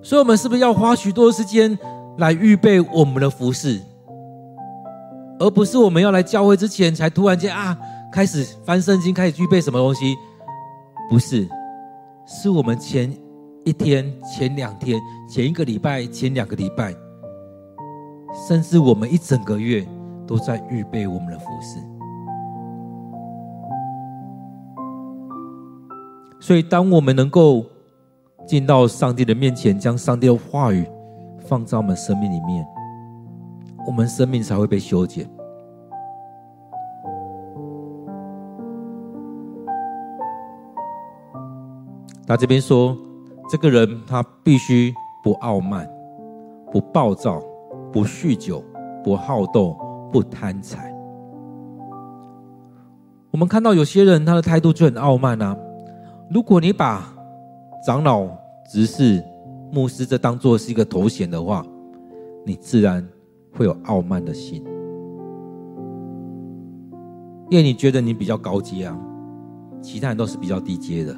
[0.01, 1.78] 所以，我们是不是要花许多时间
[2.20, 3.82] 来预备我们的服侍？
[5.39, 7.78] 而不是我们要来教会之前才突然间啊，
[8.09, 10.16] 开始翻圣经，开始预备什么东西？
[11.09, 11.45] 不是，
[12.26, 13.11] 是我们前
[13.66, 14.97] 一天、前两天、
[15.30, 16.95] 前一个礼拜、前两个礼拜，
[18.47, 19.86] 甚至我们一整个月
[20.26, 21.78] 都在预备我们的服事。
[26.46, 27.66] 所以，当我们能够
[28.46, 30.88] 进到上帝的面前，将上帝的话语
[31.39, 32.64] 放在我们生命里面。
[33.88, 35.28] 我们生命才会被修剪。
[42.28, 42.96] 他这边说，
[43.50, 44.93] 这个人他必须
[45.24, 45.89] 不傲慢，
[46.72, 47.41] 不暴躁，
[47.91, 48.64] 不酗酒，
[49.04, 49.76] 不好斗，
[50.12, 50.93] 不贪财。
[53.32, 55.58] 我们看到有些人他的态度就很傲慢啊。
[56.30, 57.13] 如果你把
[57.86, 58.28] 长老、
[58.71, 59.23] 执事、
[59.71, 61.65] 牧师这当作是一个头衔的话，
[62.45, 63.07] 你自然。
[63.57, 64.61] 会有傲慢的心，
[67.49, 68.99] 因为你觉得你比较高阶啊，
[69.82, 71.15] 其他人都是比较低阶的。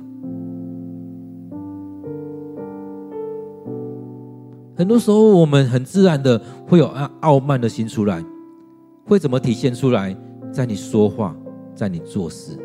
[4.76, 8.24] 很多时候，我们很自然的会有傲傲慢的心出来，
[9.08, 10.16] 会怎么体现出来？
[10.52, 11.36] 在你说话，
[11.74, 12.56] 在你做事。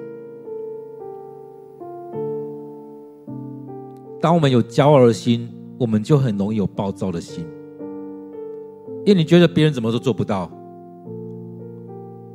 [4.23, 7.45] 当我们有骄傲的心，我们就很容易有暴躁的心。
[9.05, 10.49] 因为你觉得别人怎么都做不到，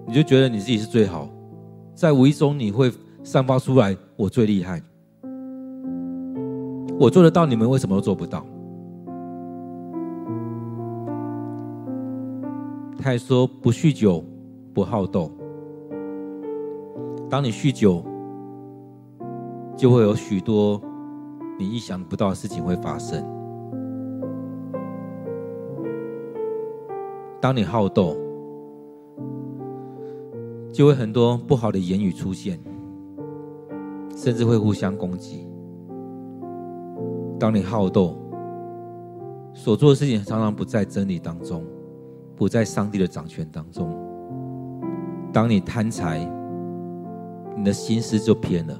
[0.05, 1.29] 你就觉得你自己是最好，
[1.95, 2.91] 在无意中你会
[3.23, 4.83] 散发出来“我最厉害”，
[6.99, 8.45] 我做得到，你们为什么都做不到？
[12.97, 14.21] 他还说不酗酒，
[14.73, 15.31] 不好斗。
[17.29, 18.03] 当你酗酒，
[19.77, 20.81] 就会有许多
[21.59, 23.25] 你意想不到的事情会发生。
[27.41, 28.15] 当你好斗，
[30.71, 32.59] 就会很多不好的言语出现，
[34.15, 35.47] 甚至会互相攻击。
[37.39, 38.15] 当你好斗，
[39.53, 41.63] 所做的事情常常不在真理当中，
[42.35, 43.95] 不在上帝的掌权当中。
[45.31, 46.19] 当你贪财，
[47.55, 48.79] 你的心思就偏了。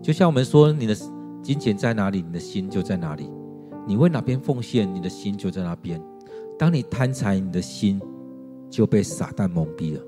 [0.00, 0.94] 就像我们说，你的
[1.42, 3.28] 金钱在哪里，你的心就在哪里。
[3.84, 6.00] 你为哪边奉献，你的心就在那边。
[6.56, 8.00] 当你贪财，你的心
[8.70, 10.00] 就被撒旦蒙蔽了。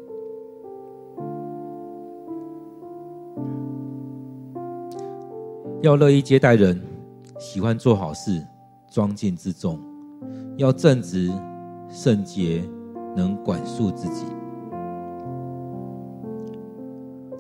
[5.83, 6.81] 要乐意接待人，
[7.39, 8.41] 喜欢做好事，
[8.89, 9.81] 庄敬自重，
[10.57, 11.33] 要正直、
[11.91, 12.63] 圣洁，
[13.17, 14.25] 能管束自己。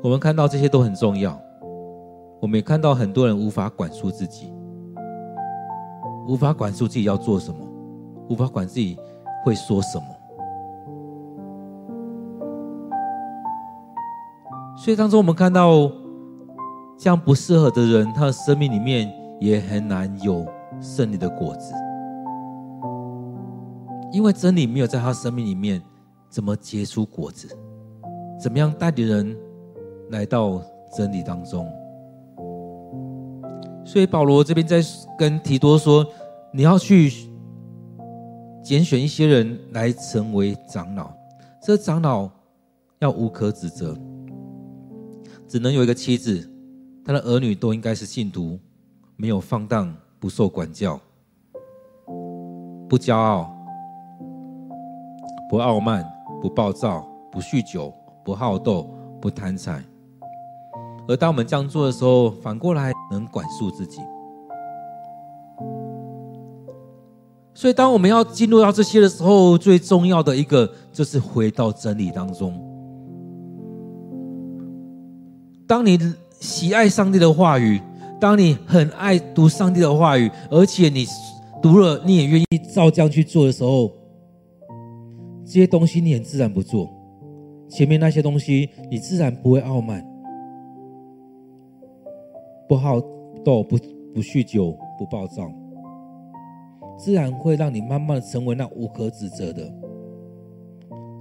[0.02, 1.40] 我们看到这些都很重要。
[2.44, 4.52] 我们也看到很多人无法管束自己，
[6.28, 7.58] 无法管束自己要做什么，
[8.28, 8.98] 无法管自己。
[9.42, 10.04] 会说什么？
[14.76, 15.90] 所以当中我们看到
[16.98, 20.46] 这样不适合的人，他的生命里面也很难有
[20.80, 21.74] 胜利的果子，
[24.12, 25.82] 因为真理没有在他生命里面
[26.30, 27.48] 怎么结出果子，
[28.38, 29.36] 怎么样带领人
[30.10, 30.62] 来到
[30.94, 31.70] 真理当中。
[33.84, 34.82] 所以保罗这边在
[35.18, 36.06] 跟提多说
[36.52, 37.12] ：“你要去。”
[38.64, 41.12] 拣选一些人来成为长老，
[41.62, 42.30] 这长老
[43.00, 43.94] 要无可指责，
[45.46, 46.50] 只能有一个妻子，
[47.04, 48.58] 他的儿女都应该是信徒，
[49.16, 50.98] 没有放荡，不受管教，
[52.88, 53.54] 不骄傲，
[55.50, 56.02] 不傲慢，
[56.40, 57.92] 不暴躁，不酗酒，
[58.24, 58.88] 不好斗，
[59.20, 59.84] 不贪财。
[61.06, 64.00] 而当我们这样做的时候，反过来能管束自己。
[67.56, 72.52] 所以，当我们要进入到这些的时候，最重要的一个就是回到真理当中。
[75.66, 75.98] 当你
[76.40, 77.80] 喜爱上帝的话语，
[78.20, 81.06] 当你很爱读上帝的话语，而且你
[81.62, 83.90] 读了，你也愿意照这样去做的时候，
[85.44, 86.90] 这些东西你很自然不做。
[87.68, 90.04] 前面那些东西，你自然不会傲慢，
[92.68, 93.00] 不好
[93.44, 93.76] 斗，不
[94.14, 95.50] 不酗酒，不暴躁。
[96.96, 99.62] 自然会让你慢慢的成为那无可指责的，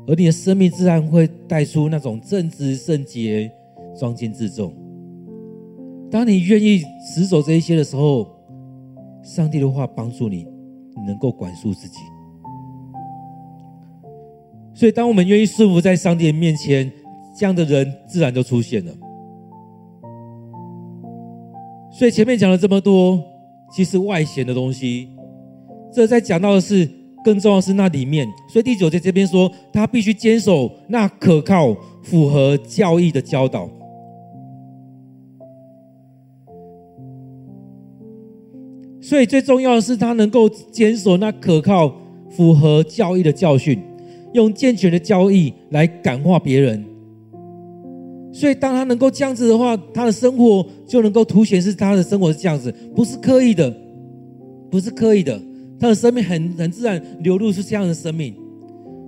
[0.07, 3.51] 而你的生命自然会带出那种正直、圣洁、
[3.97, 4.73] 庄敬、自重。
[6.11, 8.27] 当你愿意持守这一些的时候，
[9.23, 10.45] 上帝的话帮助你，
[10.95, 11.97] 你能够管束自己。
[14.75, 16.91] 所以，当我们愿意顺服在上帝的面前，
[17.35, 18.93] 这样的人自然就出现了。
[21.93, 23.23] 所以前面讲了这么多，
[23.71, 25.09] 其实外显的东西。
[25.93, 26.89] 这在讲到的是，
[27.23, 28.27] 更重要是那里面。
[28.51, 33.69] 所以第九节这边说，他必须坚守那可靠、符合教义的教导。
[38.99, 41.93] 所以最重要的是，他能够坚守那可靠、
[42.31, 43.79] 符合教义的教训，
[44.33, 46.83] 用健全的教义来感化别人。
[48.33, 53.71] 所以当他能够这样子的话，他的生活就能够凸显是他的生活是这样子，不是刻意的，
[54.71, 55.39] 不是刻意的。
[55.79, 58.33] 他的生命很很自然流露出这样的生命，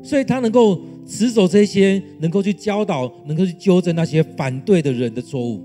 [0.03, 5.61] 所以他能够持守这些，能够去教导，能够去纠正那些反对的人的错误。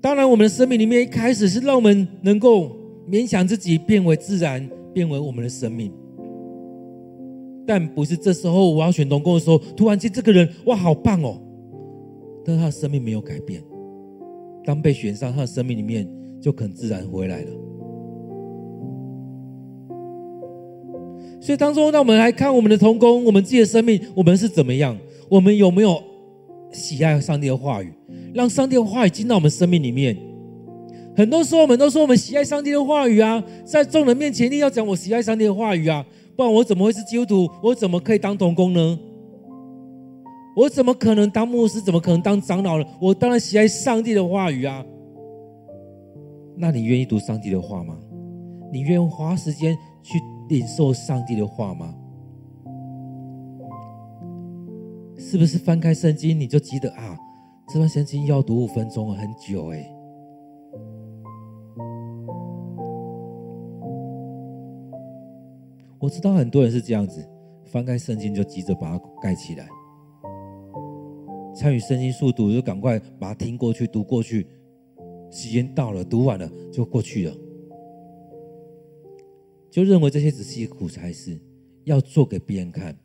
[0.00, 2.74] 当然，我们的生命里面一开始是让我们能够
[3.10, 5.92] 勉强自己变为自然，变为我们的生命，
[7.68, 11.38] 但不是这时候我要选同工的时候，突然间这个人哇好棒哦，
[12.44, 13.62] 但是他的生命没有改变。
[14.64, 16.08] 当被选上，他的生命里面。
[16.40, 17.50] 就很自然回来了。
[21.40, 24.96] 所以当中，让我们来看我们的同工，我们自己的生命，我们是怎么样？
[25.28, 26.00] 我们有没有
[26.70, 27.92] 喜爱上帝的话语，
[28.32, 30.16] 让上帝的话语进到我们生命里面？
[31.16, 36.06] 很多时候，我们都说我们喜爱上帝的话语啊，在众人面前一定要讲我喜爱上帝的话语啊，
[36.38, 37.52] 不然我怎么会是基督徒？
[37.60, 39.00] 我怎么可以当童工呢？
[40.54, 41.80] 我怎么可能当牧师？
[41.80, 42.84] 怎么可能当长老呢？
[43.00, 44.86] 我当然喜爱上帝的话语啊。
[46.56, 47.98] 那你愿意读上帝的话吗？
[48.72, 50.16] 你愿意花时间去
[50.48, 51.92] 领受上帝的话吗？
[55.18, 57.18] 是不是翻开圣经你就记得啊？
[57.66, 59.92] 这段圣经要读五分钟，很久哎。
[66.00, 67.26] 我知道很多人是这样子，
[67.66, 69.68] 翻开圣经就急着把它盖起来。
[71.54, 74.46] 参与圣经速读就赶快把它听过去、读过去。
[75.30, 77.36] 时间到了，读完了就过去了，
[79.70, 81.38] 就认为这些只是一个苦差事，
[81.84, 82.96] 要做给别人看，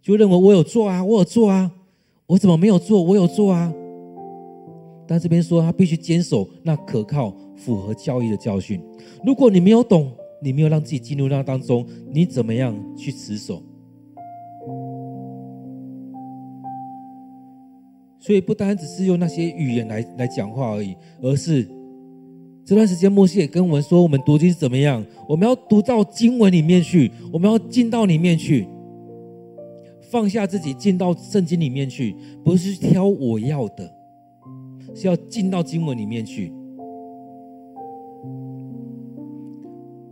[0.00, 1.70] 就认为我有做啊，我有做啊，
[2.26, 3.00] 我怎么没有做？
[3.00, 3.72] 我有做啊。
[5.06, 8.82] 但这边说他必须坚守那可靠、符合教义的教训。
[9.24, 10.12] 如果你没有懂，
[10.42, 13.62] 你没有让自己进入那当中，你怎么样去持守？
[18.18, 21.68] 所以不单只是用那些语言来来讲话而已，而是
[22.64, 25.04] 这段时间牧师也跟我们说，我们读经是怎么样？
[25.28, 28.68] 我们要读到经文里面去，我们要进到里面去，
[30.02, 32.14] 放下自己，进到圣经里面去，
[32.44, 33.92] 不是挑我要的，
[34.94, 36.52] 是要进到经文里面去。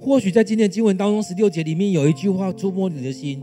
[0.01, 3.41] 或许在今天的经文当中，十六节里面有一句话触摸你的心，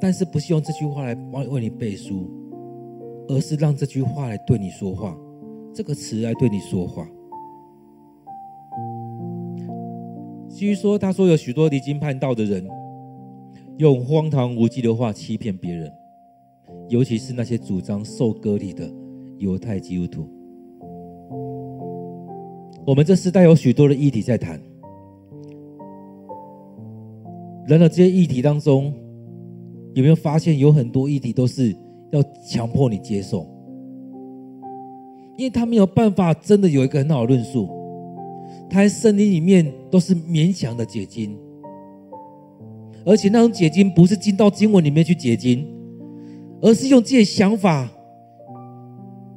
[0.00, 2.30] 但是不是用这句话来帮为你背书。
[3.28, 5.18] 而是让这句话来对你说话，
[5.74, 7.04] 这个词来对你说话。
[10.48, 12.64] 继续说，他说有许多离经叛道的人，
[13.78, 15.92] 用荒唐无稽的话欺骗别人，
[16.88, 18.88] 尤其是那些主张受割礼的
[19.38, 20.30] 犹太基督徒。
[22.86, 24.62] 我们这时代有许多的议题在谈，
[27.66, 28.92] 人的这些议题当中，
[29.94, 31.76] 有没有发现有很多议题都是？
[32.12, 33.44] 要强迫你接受，
[35.36, 37.68] 因为他没有办法真的有一个很好的论述。
[38.70, 41.36] 他在圣经里面都是勉强的解经，
[43.04, 45.66] 而且那种解经不是进到经文里面去解经，
[46.60, 47.90] 而是用自己想法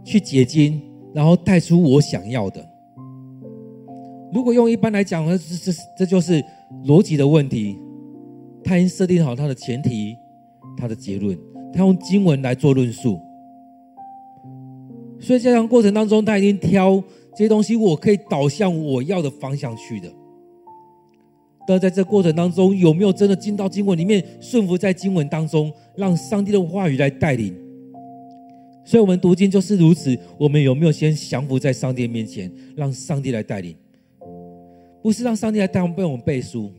[0.03, 0.79] 去解经，
[1.11, 2.63] 然后带出我想要的。
[4.31, 6.41] 如果用一般来讲呢，这这这就是
[6.85, 7.79] 逻辑的问题。
[8.63, 10.15] 他已经设定好他的前提，
[10.77, 11.37] 他的结论。
[11.73, 13.19] 他用经文来做论述。
[15.19, 17.01] 所以在这样过程当中，他已经挑
[17.31, 20.11] 这些东西，我可以导向我要的方向去的。
[21.67, 27.53] 但在这过程当中，有没有真的进到经文里面，顺服在经文当中，让上帝的话语来带领？
[28.83, 30.17] 所以，我们读经就是如此。
[30.39, 33.75] 我们有没有先降服在上帝面前，让上帝来带领？
[35.03, 36.71] 不是让上帝来带我们背我们背书。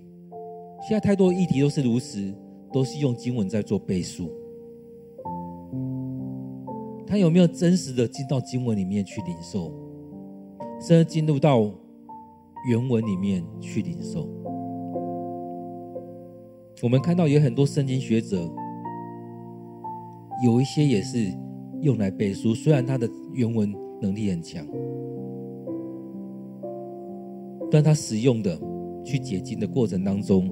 [0.81, 2.35] 现在太多议题都是如此，
[2.73, 4.31] 都是用经文在做背书。
[7.07, 9.73] 他有没有真实的进到经文里面去领受，
[10.81, 11.71] 甚至进入到
[12.69, 14.29] 原文里面去领受？
[16.83, 18.49] 我们看到有很多圣经学者，
[20.45, 21.31] 有一些也是
[21.83, 24.67] 用来背书，虽然他的原文能力很强，
[27.71, 28.59] 但他使用的
[29.05, 30.49] 去解经的过程当中，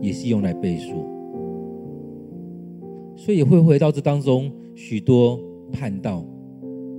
[0.00, 0.92] 也是用来背书，
[3.16, 5.38] 所以会回到这当中许多
[5.72, 6.24] 叛道、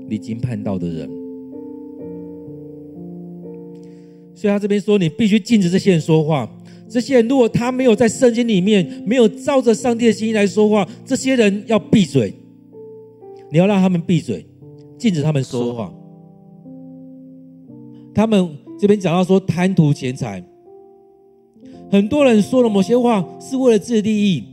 [0.07, 1.09] 离经叛道的人。
[4.35, 6.49] 所以他这边说，你必须禁止这些人说话。
[6.87, 12.33] 这些人如果他没有在圣经里面，没有照着上帝的心意来说话，这些人要闭嘴。
[13.51, 14.45] 你要让他们闭嘴，
[14.97, 15.93] 禁止他们说话。
[18.13, 20.43] 他们这边讲到说贪图钱财，
[21.91, 24.43] 很多人说了某些话是为了自己的利益，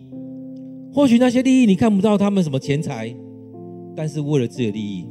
[0.93, 3.14] 或许那些利益你看不到他们什么钱财，
[3.95, 5.07] 但是为了自己的利益，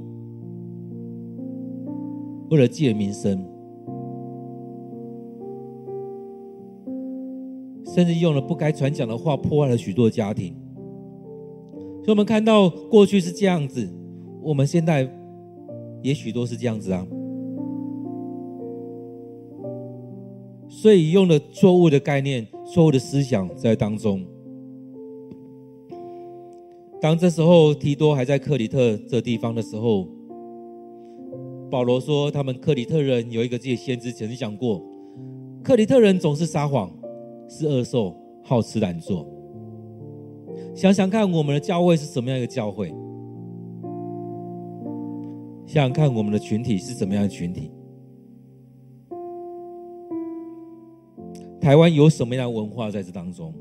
[2.49, 3.45] 为了自己的名声。
[7.93, 10.53] 甚至用了不该传讲的话，破坏了许多家庭。
[12.03, 13.87] 所以，我们看到过去是这样子，
[14.41, 15.09] 我们现在
[16.01, 17.07] 也许都是这样子啊。
[20.85, 24.23] 所以，用了错误的概念、错误的思想在当中。
[27.01, 30.07] 当这时候提多还在克里特这地方的时候，
[31.71, 34.79] 保罗说，他们克里特人有一个自己先知曾经讲过，
[35.63, 36.95] 克里特人总是撒谎。
[37.49, 39.27] 是恶兽，好吃懒做。
[40.75, 42.89] 想想看，我们的教会是什么样一个教会？
[45.65, 47.71] 想想看，我们的群体是什么样的群体？
[51.65, 53.51] 台湾有什么样的文化在这当中？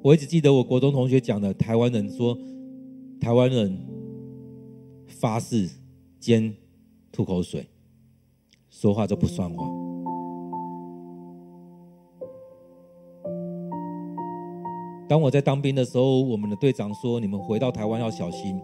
[0.00, 2.34] 我一直记得我国中同学讲的，台湾人说，
[3.20, 3.78] 台湾人
[5.06, 5.68] 发誓
[6.18, 6.54] 兼
[7.12, 7.68] 吐口水，
[8.70, 9.68] 说话就不算话。
[15.06, 18.58] 当我在当兵的时候，我们的队长说：“你们回到台湾要小心，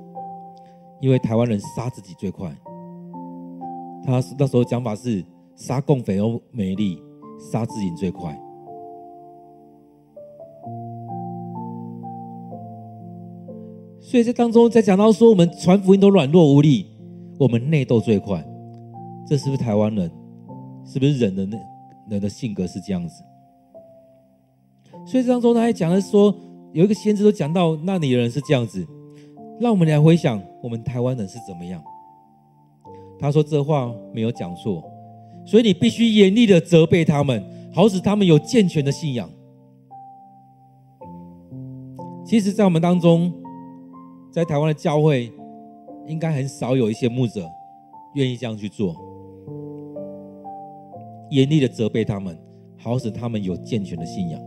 [1.03, 2.51] 因为台湾人杀自己最快。”
[4.03, 5.23] 他那时候讲法是
[5.59, 7.03] ：“杀共匪都没力，
[7.53, 8.35] 杀自己最快。”
[14.01, 16.87] 所以这当中，在讲到说我们传福音都软弱无力，
[17.39, 18.43] 我们内斗最快，
[19.27, 20.11] 这是不是台湾人？
[20.87, 21.59] 是不是人的那
[22.09, 23.23] 人的性格是这样子？
[25.05, 26.35] 所以这当中他还讲的是说，
[26.73, 28.87] 有一个先知都讲到那里的人是这样子，
[29.61, 31.83] 让我们来回想我们台湾人是怎么样。
[33.19, 34.83] 他说这话没有讲错，
[35.49, 37.43] 所以你必须严厉的责备他们，
[37.73, 39.27] 好使他们有健全的信仰。
[42.23, 43.33] 其实，在我们当中，
[44.31, 45.33] 在台湾的教会，
[46.07, 47.49] 应该很少有一些牧者
[48.15, 48.95] 愿意这样去做，
[51.31, 52.39] 严厉的责备他们，
[52.77, 54.39] 好使他们有健全的信仰。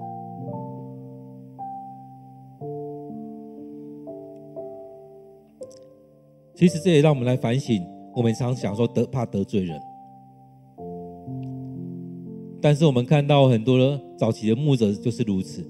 [6.54, 7.84] 其实这也让我们来反省，
[8.16, 9.82] 我们常想说得怕得罪人，
[12.62, 15.66] 但是我们看到很多的早期的牧者就是如此，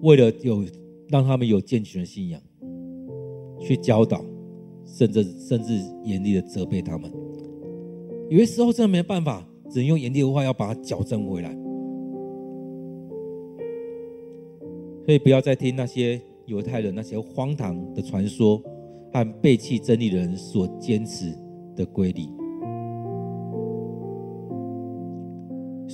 [0.00, 0.64] 为了有
[1.08, 2.40] 让他们有健全的信仰，
[3.60, 4.24] 去教导，
[4.86, 7.12] 甚至甚至严厉的责备他们。
[8.30, 11.54] 有些时候真的没办法，只能用严厉的话要把它矫正回来。
[15.04, 18.62] 所以不要再听那些犹太人那些荒唐的传说。
[19.14, 21.36] 和背弃真理的人所坚持
[21.76, 22.22] 的规律，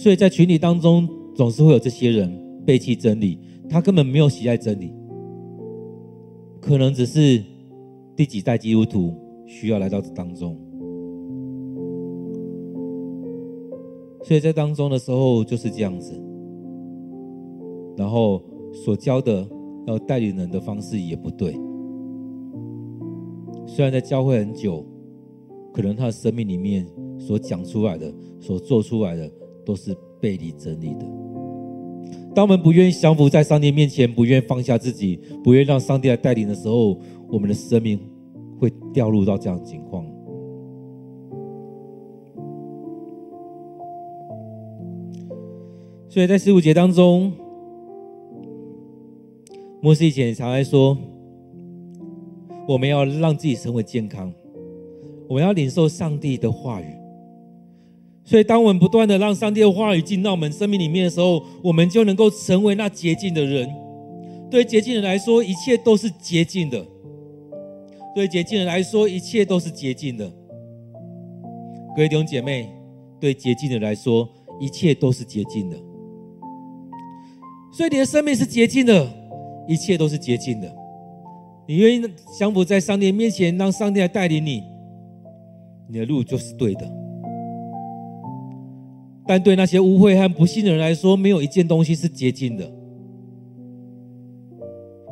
[0.00, 2.32] 所以在群体当中总是会有这些人
[2.64, 3.36] 背弃真理，
[3.68, 4.94] 他根本没有喜爱真理，
[6.60, 7.42] 可能只是
[8.14, 9.12] 第几代基督徒
[9.44, 10.56] 需要来到这当中，
[14.22, 16.12] 所以在当中的时候就是这样子，
[17.96, 18.40] 然后
[18.72, 19.44] 所教的
[19.88, 21.58] 要带领人的方式也不对。
[23.66, 24.86] 虽然在教会很久，
[25.72, 26.86] 可能他的生命里面
[27.18, 29.28] 所讲出来的、所做出来的，
[29.68, 31.04] 都是背离真理的。
[32.34, 36.98] 当我们不愿意降服在上帝面前，不愿意放下自己，不愿意让上帝来带领的时候，
[37.30, 38.00] 我们的生命
[38.58, 40.06] 会掉入到这样的情况。
[46.08, 47.30] 所以在十五节当中，
[49.82, 50.96] 牧师以前常来说，
[52.66, 54.32] 我们要让自己成为健康，
[55.28, 56.86] 我们要领受上帝的话语。
[58.28, 63.66] 所以，当我们不断的让上帝的话语进到我们生命里面的时候，我们就能够成为那洁净的人。
[64.50, 66.84] 对洁净人来说，一切都是洁净的；
[68.14, 70.30] 对洁净人来说，一切都是洁净的。
[71.96, 72.68] 各位弟兄姐妹，
[73.18, 74.28] 对洁净人来说，
[74.60, 75.76] 一切都是洁净的。
[77.72, 79.10] 所以，你的生命是洁净的，
[79.66, 80.70] 一切都是洁净的。
[81.66, 82.06] 你愿意
[82.38, 84.62] 降服在上帝面前，让上帝来带领你，
[85.88, 86.97] 你的路就是对的。
[89.28, 92.72] 但对那些污秽和不信的人来说，没有一件东西是洁净的。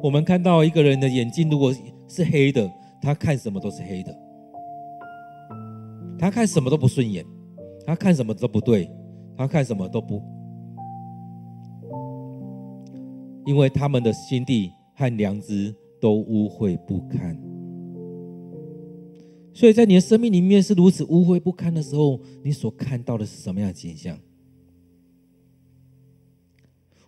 [0.03, 1.71] 我们看到一个人的眼睛如果
[2.09, 2.67] 是黑的，
[3.03, 4.19] 他看什么都是黑的，
[6.19, 7.23] 他看什么都不顺眼，
[7.85, 8.91] 他看什么都不对，
[9.37, 10.23] 他看什么都不，
[13.45, 17.39] 因为他们的心地和良知都污秽不堪。
[19.57, 24.15] 所以在你的生命里面是如此污秽不堪的时候，你所看到的是什么样的景象？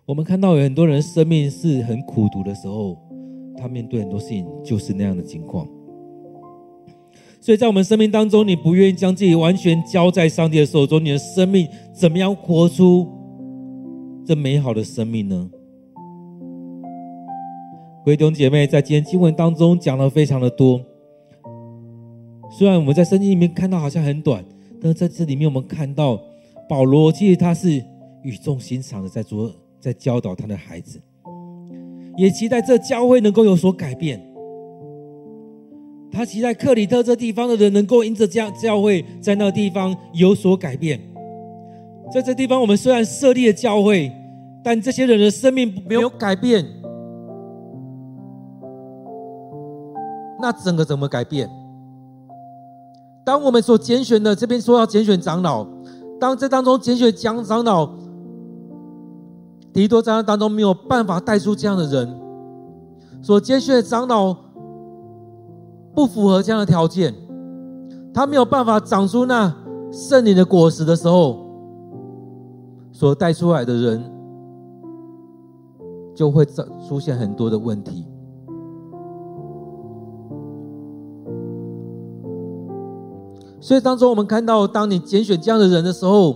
[0.03, 2.97] 我们看到有很多人生命是很苦毒的时候，
[3.55, 5.67] 他面对很多事情就是那样的情况。
[7.39, 13.07] 所以在我们生命当中，你不愿意将自己完全交在上帝的手中，你的生命怎么样活出
[14.25, 15.51] 这美好的生命呢？
[18.03, 20.83] 各位弟兄姐妹，在今天经文当中讲了非常的多。
[22.49, 24.43] 虽然我们在圣经里面看到好像很短，
[24.81, 26.19] 但是在这里面我们看到
[26.67, 27.83] 保罗其实他是
[28.23, 30.99] 语重心长的在做，在教导他的孩子，
[32.17, 34.19] 也期待这教会能够有所改变。
[36.11, 40.99] 他期待克里特这地方的人能够因着这样教会，在那个地方有所改变。
[42.11, 44.11] 在这地方，我们虽然设立了教会，
[44.63, 46.65] 但这些人的生命没有改变，
[50.41, 51.47] 那整个怎么改变？
[53.29, 55.63] 当我们所拣选的这边说要拣选长老，
[56.19, 57.87] 当这当中拣选长长老，
[59.71, 62.19] 提多长老当中没有办法带出这样的人，
[63.21, 64.35] 所拣选的长老
[65.93, 67.13] 不符合这样的条件，
[68.11, 69.55] 他没有办法长出那
[69.91, 71.37] 圣灵的果实的时候，
[72.91, 74.11] 所带出来的人
[76.15, 76.43] 就会
[76.87, 78.07] 出现很多的问题。
[83.61, 86.33] 所以当中，我们看到，当你拣选这样的人的时候，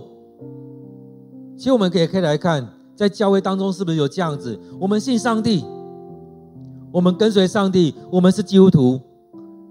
[1.56, 4.58] 其实我们可以可以来看，在教会当中是不是有这样子？
[4.78, 5.64] 我们信上帝，
[6.92, 9.00] 我们跟随上帝，我们是基督徒，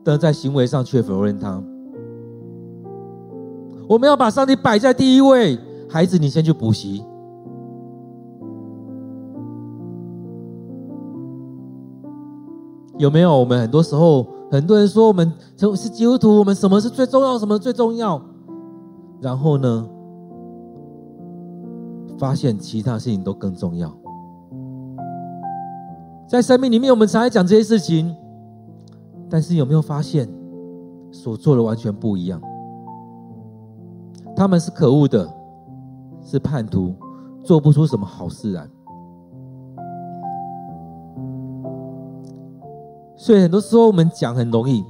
[0.04, 1.62] 但在行为上却否认他。
[3.88, 7.04] 我们要把上帝摆在第一位，孩子，你先去补习。
[12.98, 13.38] 有没有？
[13.38, 14.33] 我们很多时候。
[14.54, 17.40] 很多人说我们成是基督徒，我们什么是最重要？
[17.40, 18.22] 什么最重要？
[19.20, 19.90] 然后呢，
[22.20, 23.92] 发现其他事情都更重要。
[26.28, 28.16] 在生命里面，我们常来讲这些事情，
[29.28, 30.30] 但是有没有发现，
[31.12, 32.40] 所做的完全不一样？
[34.36, 35.28] 他们是可恶的，
[36.22, 36.94] 是叛徒，
[37.44, 38.68] 做不出什么好事来。
[43.24, 44.84] 所以很多时候我们讲很容易，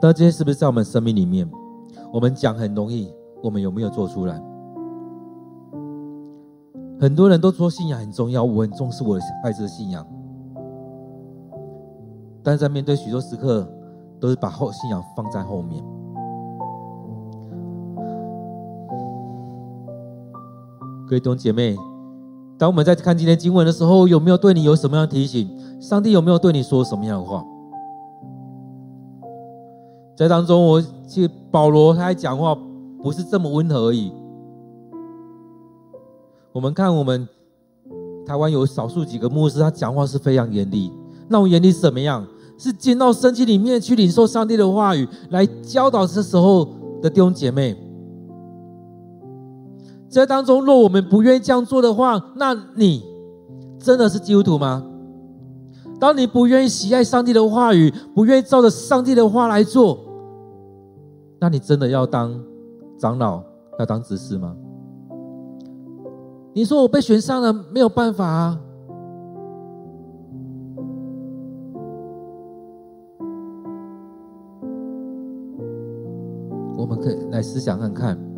[0.00, 1.46] 但这些是不是在我们生命里面？
[2.10, 4.42] 我们讲很容易，我们有没有做出来？
[6.98, 10.02] 很多人都说信仰很重要，我很重视我的孩子的信仰，
[12.42, 13.70] 但是在面对许多时刻，
[14.18, 15.84] 都是把后信仰放在后面。
[21.06, 21.76] 各位弟兄姐妹，
[22.56, 25.48] 当我们在看今天经文的时候，有没有对你有什么样的提醒？
[25.80, 27.44] 上帝有没有对你说什么样的话？
[30.16, 32.56] 在当中，我其实保罗他讲话
[33.02, 34.12] 不是这么温和而已。
[36.52, 37.28] 我们看我们
[38.24, 40.92] 台湾有少数几个牧师，他讲话是非常严厉。
[41.28, 42.24] 那我严厉是怎么样？
[42.56, 46.68] 是进到圣经里面去领受上帝的话语，来教导这时候
[47.02, 47.76] 的弟兄姐妹。
[50.14, 53.02] 在当中，若我们不愿意这样做的话，那你
[53.80, 54.82] 真的是基督徒吗？
[55.98, 59.98] 当你不愿意喜爱上帝的话语，不愿意照着上帝的话来做，
[61.40, 62.32] 那你真的要当
[62.96, 63.42] 长老，
[63.78, 64.54] 要当执事吗？
[66.52, 68.60] 你说我被选上了，没有办法啊。
[76.76, 78.33] 我们可以来思想看看。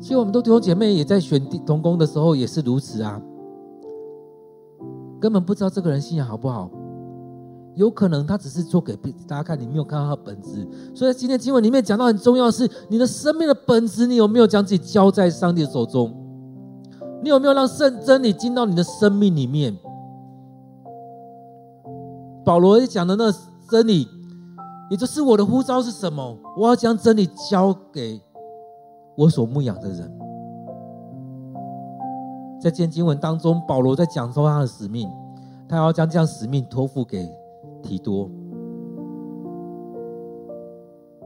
[0.00, 3.20] 其实我们都弟兄姐妹也在选同工的时候也是如此啊，
[5.20, 6.70] 根本不知道这个人信仰好不好。
[7.76, 8.96] 有可能他只是做给
[9.28, 10.66] 大家看，你没有看到他的本质。
[10.94, 16.12] 所以今天经文里面讲到很重要的是，你的生命的本质，你有没有将自己交在上帝手中？
[17.22, 19.76] 你有没有让圣真理进到你的生命里面？
[22.44, 23.32] 保罗讲的那
[23.70, 24.08] 真理，
[24.90, 26.36] 也就是我的呼召是什么？
[26.58, 28.20] 我要将真理交给
[29.20, 30.18] 我所牧养的人。
[32.58, 35.10] 在今天经文当中，保罗在讲说他的使命，
[35.68, 37.28] 他要将这样使命托付给。
[37.82, 38.30] 提多，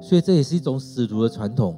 [0.01, 1.77] 所以这也是一种使徒的传统，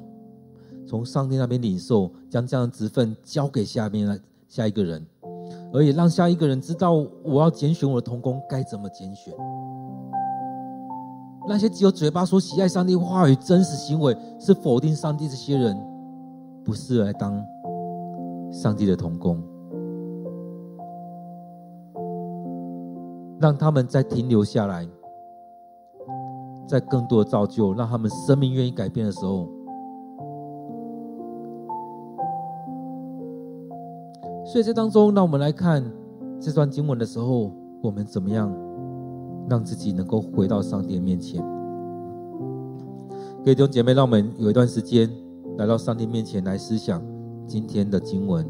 [0.86, 5.04] 从上帝那边领受，将这样的职分交给下面的下一个人，
[5.72, 6.92] 而也让下一个人知道，
[7.24, 9.32] 我要拣选我的同工该怎么拣选。
[11.48, 15.74] 那些只有嘴巴说喜爱上帝话语，真实行为是否定上帝这些人，
[16.66, 17.32] 不适合来当
[18.50, 19.40] 上帝的童工。
[23.38, 24.88] 让他们再停留下来，
[26.66, 29.46] 在更多的造就，让他们生命愿意改变的时候。
[34.44, 35.84] 所以这当中，让我们来看
[36.40, 37.52] 这段经文的时候，
[37.82, 38.50] 我们怎么样
[39.50, 41.44] 让自己能够回到上帝的面前？
[43.44, 45.10] 各位弟兄姐妹，让我们有一段时间
[45.58, 47.02] 来到上帝面前来思想
[47.46, 48.48] 今天的经文，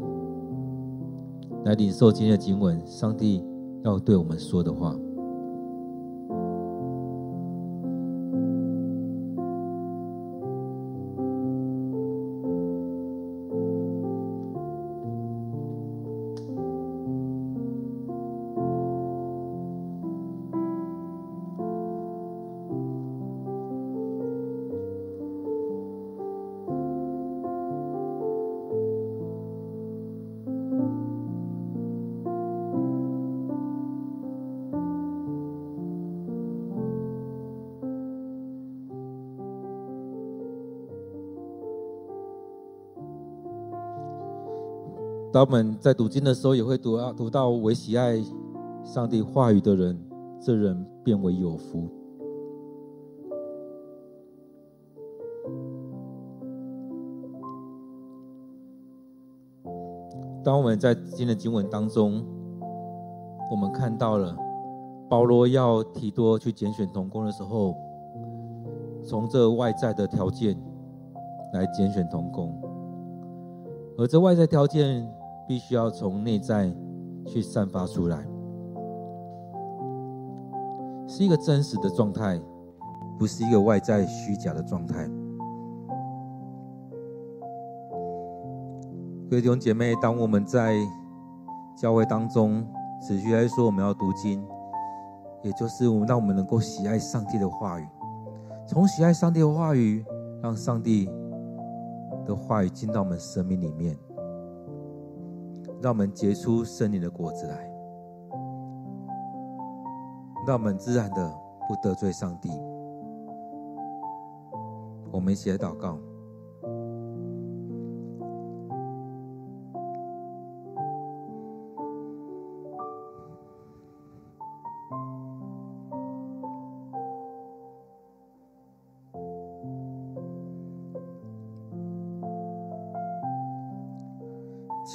[1.65, 3.43] 来领受今天的经文，上帝。
[3.83, 4.93] 要对我们说的话。
[45.29, 48.23] 当我们在读经的时候，也会读到读到唯喜爱
[48.83, 49.99] 上帝话语的人，
[50.41, 51.87] 这人便为有福。
[60.43, 62.25] 当我们在今天的经文当中，
[63.51, 64.35] 我们看到了
[65.09, 67.75] 保罗要提多去拣选同工的时候，
[69.03, 70.57] 从这外在的条件
[71.53, 72.59] 来拣选同工，
[73.97, 75.07] 而这外在条件。
[75.47, 76.69] 必须要从内在
[77.25, 78.17] 去散发出来，
[81.07, 82.39] 是一个真实的状态，
[83.17, 85.09] 不是一个外在虚假的状态。
[89.29, 90.75] 各位弟兄姐妹，当我们在
[91.77, 92.65] 教会当中
[93.01, 94.45] 持续来说我们要读经，
[95.43, 97.87] 也就是我们让我们能够喜爱上帝的话语，
[98.65, 100.05] 从喜爱上帝的话语，
[100.41, 101.09] 让上帝
[102.25, 103.97] 的话语进到我们生命里面。
[105.81, 107.69] 让我们结出圣灵的果子来，
[110.47, 111.29] 让我们自然的
[111.67, 112.49] 不得罪上帝。
[115.11, 115.97] 我们一起来祷告。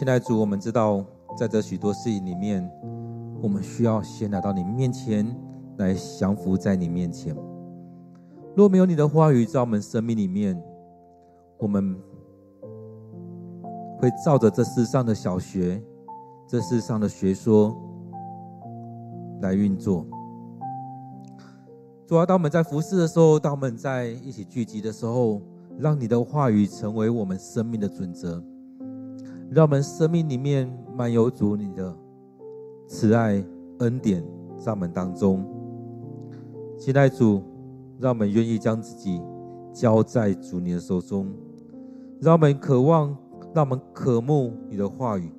[0.03, 1.05] 现在主，我们知道，
[1.39, 2.69] 在这许多事情里面，
[3.41, 5.25] 我们需要先来到你面前，
[5.77, 7.33] 来降服在你面前。
[8.57, 10.61] 若没有你的话语在我们生命里面，
[11.57, 11.97] 我们
[14.01, 15.81] 会照着这世上的小学、
[16.49, 17.73] 这世上的学说
[19.41, 20.05] 来运作。
[22.09, 25.41] 主啊，当我们在服侍的时候，当我们在一起聚集的时候，
[25.79, 28.43] 让你的话语成为我们生命的准则。
[29.55, 31.95] 让我们生命里面满有主你的
[32.87, 33.45] 慈爱
[33.81, 34.25] 恩典
[34.57, 35.45] 在我们当中，
[36.79, 37.43] 亲爱主，
[37.99, 39.21] 让我们愿意将自己
[39.71, 41.31] 交在主你的手中，
[42.19, 43.15] 让我们渴望，
[43.53, 45.31] 让我们渴慕你的话语，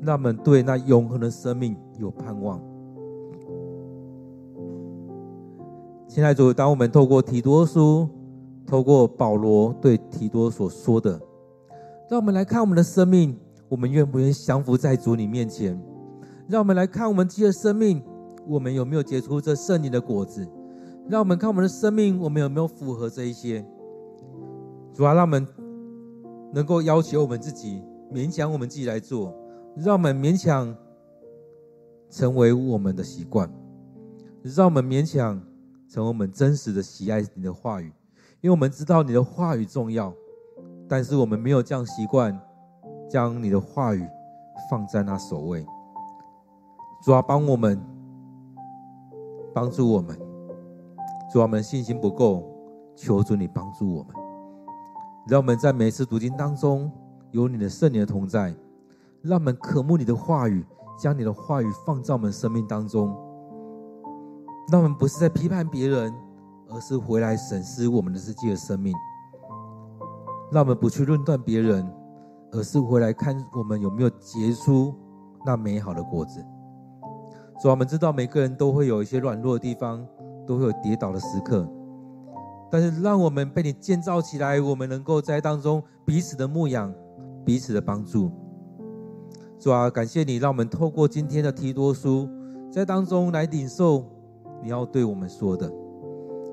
[0.00, 2.58] 让我们对那永恒的生命有盼望。
[6.08, 8.08] 亲爱主，当我们透过提多书，
[8.66, 11.20] 透过保罗对提多所说的，
[12.14, 13.36] 让我们来看我们的生命，
[13.68, 15.76] 我们愿不愿意降服在主你面前？
[16.46, 18.00] 让我们来看我们自己的生命，
[18.46, 20.48] 我们有没有结出这圣灵的果子？
[21.08, 23.66] 让我们看我们的生命，我们有没有符合这一些？
[24.92, 25.44] 主啊，让我们
[26.52, 29.34] 能够要求我们自己，勉强我们自己来做，
[29.74, 30.72] 让我们勉强
[32.10, 33.52] 成为我们的习惯，
[34.44, 35.42] 让我们勉强
[35.88, 37.92] 成为我们真实的喜爱你的话语，
[38.40, 40.14] 因为我们知道你的话语重要，
[40.94, 42.40] 但是我们没有这样习惯，
[43.10, 44.08] 将你的话语
[44.70, 45.66] 放在那首位。
[47.02, 47.84] 主啊，帮我们，
[49.52, 50.16] 帮助我们。
[51.32, 52.44] 主啊，我们信心不够，
[52.94, 54.14] 求主你帮助我们，
[55.26, 56.88] 让我们在每次读经当中
[57.32, 58.54] 有你的圣灵的同在，
[59.20, 60.64] 让我们渴慕你的话语，
[60.96, 63.12] 将你的话语放在我们生命当中。
[64.70, 66.14] 让我们不是在批判别人，
[66.68, 68.94] 而是回来审视我们的自己的生命。
[70.54, 71.84] 让我们不去论断别人，
[72.52, 74.94] 而是回来看我们有没有结出
[75.44, 76.40] 那美好的果子。
[77.60, 80.06] 主，我们知道每个人都会有一些软弱的地方，
[80.46, 81.68] 都会有跌倒的时刻，
[82.70, 86.94] 但是让我们被你建造起来，我们能够在当中彼此的牧养，
[87.44, 88.30] 彼此的帮助。
[89.58, 92.28] 主啊，感谢你，让我们透过今天的提多书，
[92.70, 94.04] 在当中来领受
[94.62, 95.68] 你要对我们说的。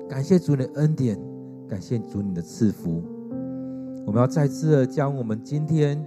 [0.08, 1.16] 感谢主你的恩典，
[1.68, 3.00] 感谢主你的赐福。
[4.04, 6.04] 我们要再次的将我们今天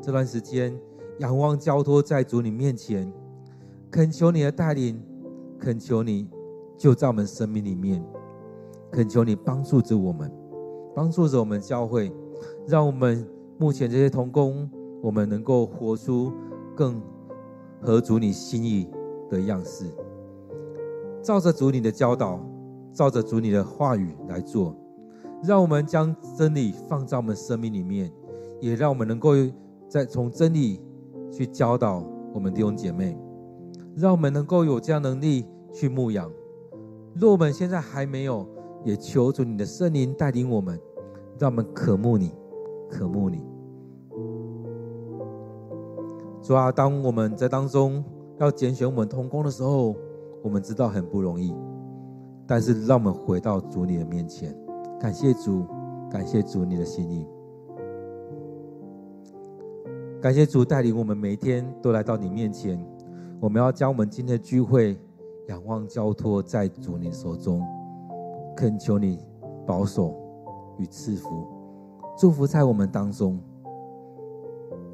[0.00, 0.72] 这段时间
[1.18, 3.12] 仰望交托在主你面前。
[3.90, 5.00] 恳求你的带领，
[5.58, 6.28] 恳求你
[6.76, 8.04] 就在我们生命里面，
[8.90, 10.28] 恳求你帮助着我们，
[10.94, 12.12] 帮助着我们教会，
[12.66, 13.24] 让我们
[13.56, 14.68] 目前这些童工，
[15.00, 16.32] 我们能够活出
[16.74, 17.00] 更
[17.80, 18.88] 合主你心意
[19.30, 19.86] 的样式，
[21.22, 22.40] 照着主你的教导，
[22.92, 24.76] 照着主你的话语来做，
[25.46, 28.10] 让我们将真理放在我们生命里面，
[28.60, 29.32] 也让我们能够
[29.88, 30.80] 再从真理
[31.30, 33.18] 去教导我们弟兄姐妹。
[33.96, 36.28] 让我们能够有这样能力去牧养。
[37.14, 38.48] 若我们现在还没有，
[38.82, 40.80] 也求主你的圣灵带领我们，
[41.38, 42.32] 让我们渴慕你，
[42.90, 43.44] 渴慕你。
[46.42, 48.02] 主啊，当我们在当中
[48.38, 49.94] 要拣选我们同工的时候，
[50.42, 51.54] 我们知道很不容易，
[52.46, 54.58] 但是让我们回到主你的面前，
[55.04, 55.66] 感谢主，
[56.10, 57.26] 感谢主你的心意，
[60.18, 62.82] 感谢主带领我们每一天都来到你面前。
[63.38, 64.98] 我们要将我们今天的聚会
[65.48, 67.62] 仰望交托在主你手中，
[68.56, 69.18] 恳求你
[69.66, 70.14] 保守
[70.78, 71.28] 与赐福，
[72.16, 73.38] 祝福在我们当中。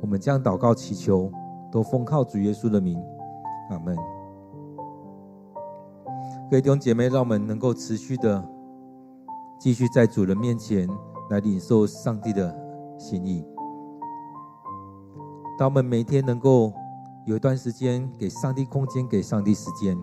[0.01, 1.31] 我们将祷告祈求，
[1.71, 3.01] 都奉靠主耶稣的名，
[3.71, 3.95] 阿门。
[6.51, 8.45] 各位弟兄姐妹，让我们能够持续的
[9.61, 10.89] 继续在主人面前
[11.29, 12.53] 来领受上帝的
[12.99, 13.47] 心意。
[15.59, 16.73] 当我们每天能够。
[17.27, 19.97] 有一段时间，给上帝空间，给上帝时间。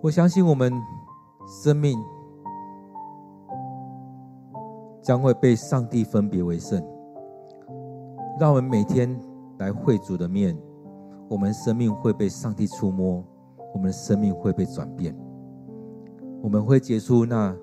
[0.00, 0.72] 我相信我们
[1.64, 1.98] 生命
[5.02, 6.80] 将会被上帝分别为圣。
[8.38, 9.20] 让我们每天
[9.58, 10.56] 来会主的面，
[11.28, 13.22] 我们生命会被上帝触摸，
[13.74, 15.14] 我们的生命会被转变，
[16.40, 17.54] 我们会结出那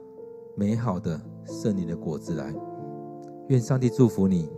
[0.59, 2.53] 美好的圣灵的果子来。
[3.47, 4.49] 愿上帝祝福你。